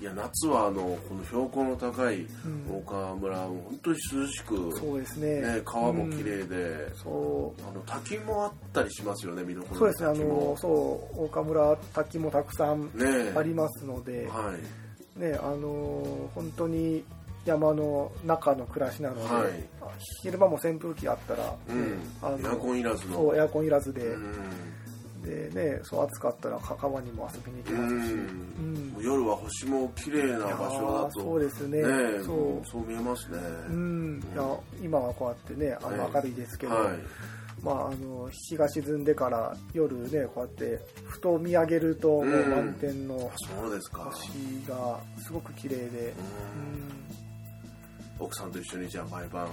[0.04, 2.78] いや夏はあのこの標高の高いうん。
[2.78, 5.40] 大川村は本当に涼しく、そうですね。
[5.40, 6.26] ね、川も綺うん。
[6.26, 7.62] 麗で、そう。
[7.66, 13.32] あの滝もあったりしますよね見どころそうですね、あのそう岡村滝もたくさんね。
[13.34, 14.54] ありますので、は
[15.18, 15.20] い。
[15.22, 17.06] ね、あの本当に
[17.46, 19.54] 山の中の暮らしなので、はい。
[20.22, 22.00] 昼間も扇風機あったら、うん。
[22.22, 23.16] あのエアコンいらずの。
[23.16, 24.34] そうエアコンいらずで、うん
[25.24, 28.96] でね、そう暑かったらか川にも遊びに行けますし、ううん。
[29.02, 31.22] 夜は星も綺麗な場所だと。
[31.22, 31.82] そうですね。
[31.82, 32.68] ねそう。
[32.68, 33.38] そう見えますね、
[33.70, 34.44] うん、いや
[34.82, 36.12] 今はこうやってねあのはい。
[36.14, 36.98] 明るいですけど、はい。
[37.62, 43.48] まあ、あの日が沈んでから夜ねこうやってふと見上げるともううん満天の星
[44.68, 45.88] がすごく綺麗で、うん。
[45.88, 47.23] うん
[48.20, 49.48] 奥さんと一緒にじゃあ毎晩。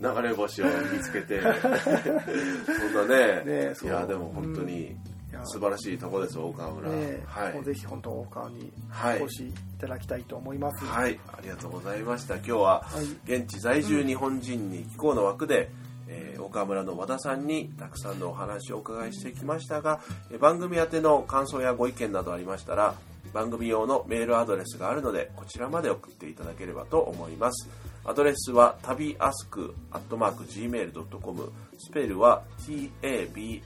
[0.00, 1.40] 流れ星を見つけて。
[1.40, 3.42] そんなね。
[3.44, 4.96] ねいやでも本当に
[5.44, 7.64] 素晴らしいとこです大川村、ねはい。
[7.64, 9.22] ぜひ本当大川にはい。
[9.22, 10.84] お越しいただきたいと思います。
[10.84, 11.18] はい。
[11.32, 12.36] ありがとうございました。
[12.36, 13.04] 今日ははい。
[13.38, 15.70] 現地在住日本人に気候の枠で、
[16.08, 20.00] えー岡村の和田さんにたくさんのお話をお伺いしてきましたが
[20.30, 22.94] えー番組宛ての感想やご意見などありましたら
[23.32, 27.68] 番組用のメールアドレスがあるのでこちらまで送っていただければと思います。
[28.04, 33.62] アドレスは旅アスクアットマーク Gmail.com スペルは tabiask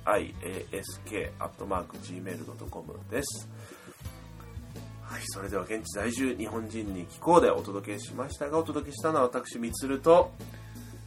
[1.38, 3.48] アットマーク Gmail.com です。
[5.02, 10.32] はい、それでは現地在住日本人に聞こうでお届けしましたがお届けしたのは私みつると。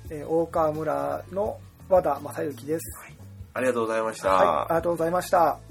[0.09, 3.17] えー大川村の和田正幸です。
[3.53, 5.66] ありがとうございました、はい、ありがとうございました。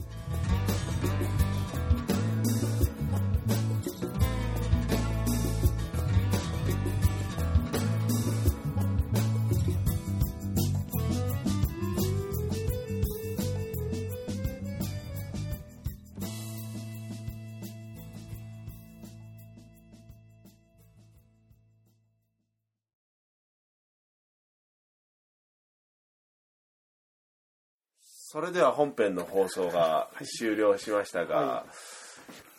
[28.37, 31.65] それでは本編の放送が終了しましたが、は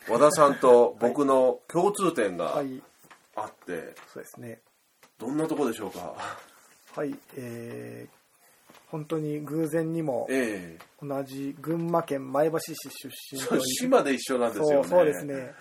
[0.09, 2.81] 和田さんと僕の共通点がはい、
[3.35, 4.59] あって、そうですね。
[5.19, 6.15] どんなとこでしょうか？
[6.95, 8.17] はい、えー
[8.89, 14.87] 本当に偶然にもえ同じ群馬県前橋市出え身そう島で一緒なんですよね。
[14.87, 15.51] そうですね。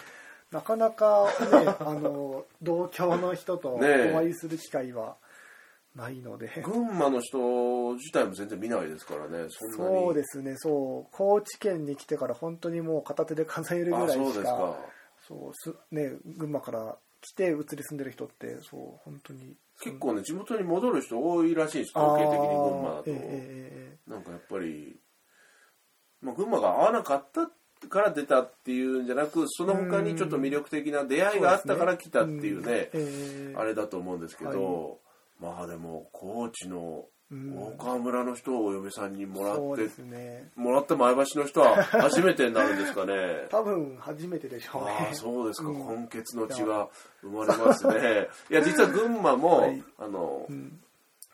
[0.51, 5.17] なかなかね、あの同郷の人とお会いする機会は
[5.97, 6.63] ないので。
[6.63, 14.79] 群馬の人自体も全然見ないですからねそうですね、そう、高知県に来てから本当にもう片手で数えるぐらいあそうしか、ですか。
[15.29, 19.57] そうすね、群馬から来て移り住んでる人って、そう、本当に。
[19.81, 24.99] 結構ね地元に戻る人多いらしいんです統計的に群馬だと、えええなんかやっぱり、
[26.23, 27.51] まあ、群馬が合わなかった
[27.89, 35.01] から出たっていうんじゃなくその他にちょっと魅力的な出会いがあったから来たっていうねえええあれだと思うんですけど、
[35.41, 37.59] まあでも高知のうん。
[37.59, 40.51] 大川村の人をお嫁さんにもらって、そうですね。
[40.55, 43.47] もらった前橋の人は初めてになるんですかね。
[43.51, 44.97] 多分初めてでしょうね。
[45.09, 46.03] ああそうですか、うん。
[46.03, 46.89] 根血の血が
[47.23, 48.29] 生まれますね。
[48.51, 49.83] いや実は群馬も、はい。
[49.99, 50.81] あのうん。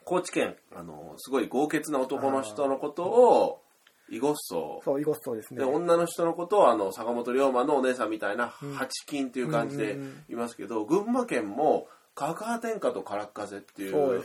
[0.05, 3.63] 高知県あのすごい豪傑な男の人のことを
[4.09, 5.59] 囲碁荘そう、イゴストですね。
[5.59, 8.73] で女の人のことをあの坂本龍馬のお姉さんみたいなうん。
[8.73, 10.25] 八金っていう感じでうんうんうん。
[10.31, 14.25] いますけど、群馬県も「カカア天下とからっ風」っていそう。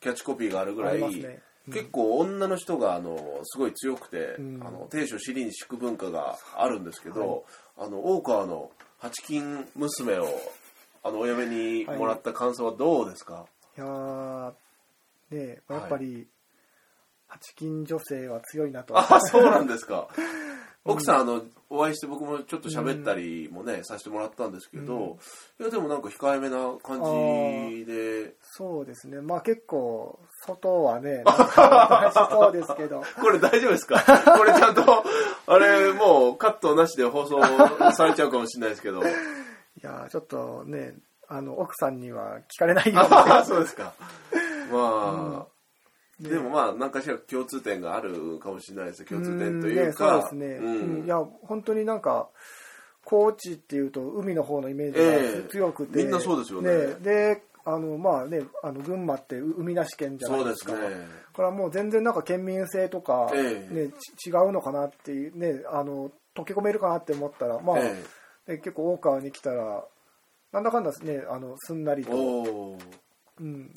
[0.00, 1.42] キャッチコピーがあるぐらい、ね。
[1.68, 1.72] うん。
[1.72, 4.62] 結構女の人があのすごい強くて、うん。
[4.66, 7.44] あの亭主尻に敷く文化があるんですけど、
[7.76, 10.28] あの大川の八金娘を
[11.02, 14.52] あのお嫁にもらった感想はどうですか、いやー、
[15.30, 16.26] ねやっぱり、
[17.28, 18.98] 八金女性は強いなと。
[18.98, 20.08] あそうなんですか
[20.86, 25.18] 奥さん、あのお会いして僕もちょっと喋ったりもね、させてもらったんですけど、
[25.58, 27.02] いやでもなんか控えめな感
[27.76, 28.34] じで。
[28.42, 29.20] そうですね。
[29.20, 33.02] まあ結構外はね しそうですけど。
[33.20, 34.00] これ大丈夫ですか？
[34.38, 34.82] これちゃんと
[35.46, 37.40] あれもうカットなしで放送
[37.92, 39.02] されちゃうかもしれないですけど。
[39.02, 39.06] い
[39.82, 40.94] やちょっとね
[41.28, 43.92] あの奥さんには聞かれないようあなそうですか。
[44.72, 44.78] ま
[45.34, 45.44] あ、ね
[46.20, 50.06] でもまあ何かしら共通点があるかもしれないです共通点とんいうか。
[50.06, 51.00] ね、そうですね、うん。
[51.00, 51.04] うん。
[51.04, 52.28] いや本当になんか
[53.04, 56.70] 高知っていうと海の方のイメージええが強くて、みんなそうですよね。
[57.02, 60.72] であのまあねあの群馬って海なし県じゃなそいうでか。
[60.72, 61.06] ですすね。
[61.34, 63.74] これはもう全然なんか県民性とか、ええ。
[63.74, 68.02] ねち違うのかなっていうねあの溶け込めるかなって思ったらまあ、え
[68.46, 69.84] ね結構大川に来たら
[70.52, 72.78] なんだかんだねあのすんなりえと、
[73.40, 73.70] うん、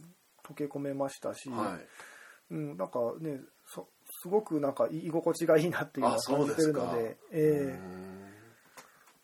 [0.48, 2.09] 溶け込めましたし、はい
[2.52, 3.88] うん、なんかねそ
[4.22, 7.78] すごくなんか居心地がいいなっていうのはあそう感じてるのでえ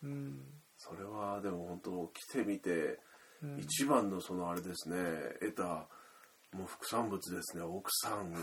[0.02, 0.06] うん。
[0.06, 0.40] えうん。
[0.78, 3.00] それはでも本当来てみて
[3.42, 3.58] うん。
[3.58, 4.96] 一番のそのあれですね
[5.40, 5.88] 得た
[6.52, 8.38] もう副産物ですね奥さんと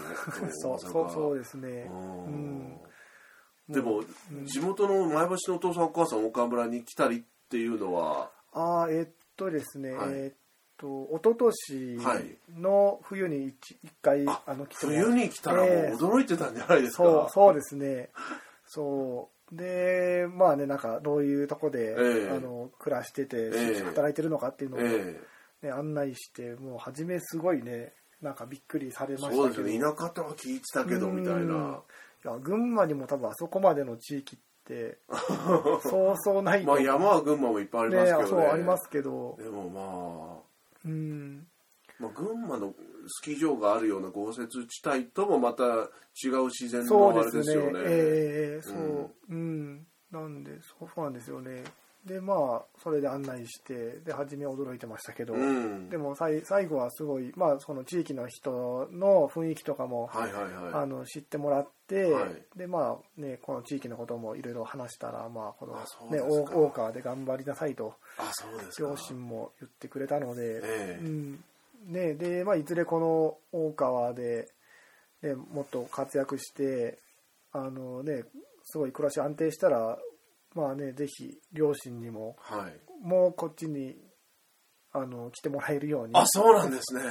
[0.52, 1.90] そうそうそうですね。
[1.90, 2.26] うん。
[2.26, 2.82] うん。
[3.70, 4.46] でも、うん。
[4.46, 8.32] 地元の前橋のお父さんお母さん岡村に来たりっていうのは？
[8.52, 10.14] ああえっとですね、はい。
[10.14, 10.43] えっ
[10.84, 12.60] と一昨年はい。
[12.60, 15.96] の冬に一一回ああの来て冬に来たらもうええ。
[15.96, 18.10] 驚いてたんじゃないですか、そうそうですね。
[18.68, 19.56] そう。
[19.56, 22.30] でまあねなんかどういうとこで、ええ。
[22.36, 23.84] あの暮らしてて、ええ。
[23.86, 24.90] 働いてるのかっていうのを、ね
[25.64, 25.72] え。
[25.72, 29.44] 案内してもう初めすごいねなんかびっくりされえましたけど。
[29.44, 29.80] そうですね。
[29.80, 31.80] 田舎とは聞いてたけどみたいうんな。
[32.26, 34.98] いや群馬にも多分あそこまでの地域って
[35.84, 36.68] そうそうないと。
[36.68, 38.24] まあ山は群馬もいっぱいありますけどね。
[38.24, 39.38] ねそうありますけど。
[39.40, 40.44] でも
[40.86, 41.48] うん。
[42.00, 42.74] まあ、まあ、群馬の
[43.08, 45.64] スキー場があるような豪雪地帯ともまた
[46.24, 47.44] 違う自然そうのあですね。
[47.44, 47.80] れですよね。
[47.86, 49.12] ええそう。
[49.30, 51.64] うん、なんでそうそうなんですよね
[52.06, 55.90] でまあそれで案内してで初め驚いてましたけど、うん。
[55.90, 60.74] でもさい最後はすごいまあその地域の人の雰囲気とかも、はいはいはい。
[60.74, 62.58] あの知ってもらって、はい。
[62.58, 65.80] でまあねこの地域のこともいろいろ話したらまあこのね
[66.18, 66.56] ですか。
[66.56, 68.90] 大大川で頑張りなさいとあそうですか。
[68.90, 71.06] 両親も言ってくれたので、ええ。
[71.06, 71.44] うん。
[71.88, 74.50] ねでまあいずれこの大川で、
[75.22, 77.00] ね、もっと活躍して
[77.54, 78.24] あのね
[78.66, 79.98] すごい暮らし安定したら
[80.56, 82.74] まあねぜひ両親にもはい。
[83.02, 83.96] もうこっちに
[84.94, 86.14] あの来てもらえるように。
[86.16, 87.02] あそうなんですね。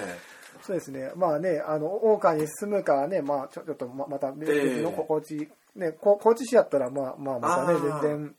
[0.63, 8.35] そうですね、まあね、あの大川に住むかね、まあ、ちょっとままた別のええ高知、ね、こ高知市やったら、まあ、まあ、またね、全然、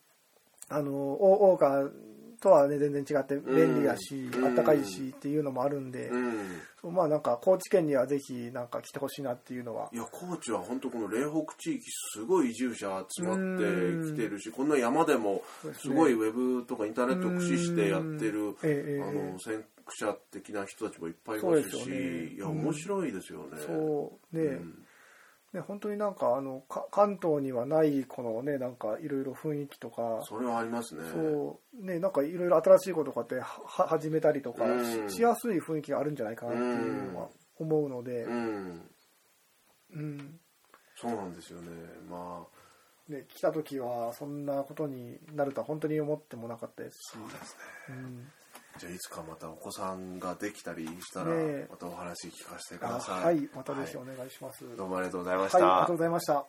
[0.69, 1.89] あの、お大川
[2.39, 4.45] とはね、全然違って便利やし、うん。
[4.45, 11.81] あったかいしっていうのもあるんで、うんまあなんか、高知県にはぜひ、なんか来てほしいなっていうのは、いや高知は本当この嶺北地域
[12.13, 18.51] すごい移住者集まってうんきてるしこんな山でもすごいウェブとかインターネットを駆使してやってるうん。
[18.51, 22.61] ええあええの先駆者的な人たちもいっぱいいますしねいやうん。
[22.61, 23.57] 面白いですよね。
[23.59, 24.85] そう、ね、うん
[25.53, 31.03] ね、本当になんか、あの、か関東にはない、このね、なんか、いろいろ雰囲気とか、それはありますね。
[31.11, 31.85] そう。
[31.85, 35.09] ねなんかいろいろ新しいこととかってはは始めたりとかうん。
[35.09, 37.29] ししやすい雰囲気があるんじゃないかなっていうのは
[37.59, 38.81] 思うので、うん。
[39.91, 40.39] うん。
[40.95, 41.69] そうなんですよね。
[42.09, 43.11] まあ。
[43.11, 46.99] ね、来た時はそんなことになるとは本当に思ってもなかったですし。
[47.11, 47.59] そうですね。
[47.89, 48.31] うん
[48.79, 53.23] じゃあいつかまたお子さんができたりしたらねえまたお話聞かせてくあださい。
[53.25, 55.97] はいまたぜひおは願いします、いどうもありがとうございましはい、ありたがとう。
[55.97, 56.45] ございました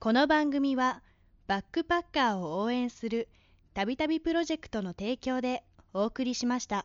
[0.00, 1.02] この番組は
[1.46, 3.28] バックパッカーを応援する
[3.74, 6.84] たびたびプロジェクトの提供でお送りしました。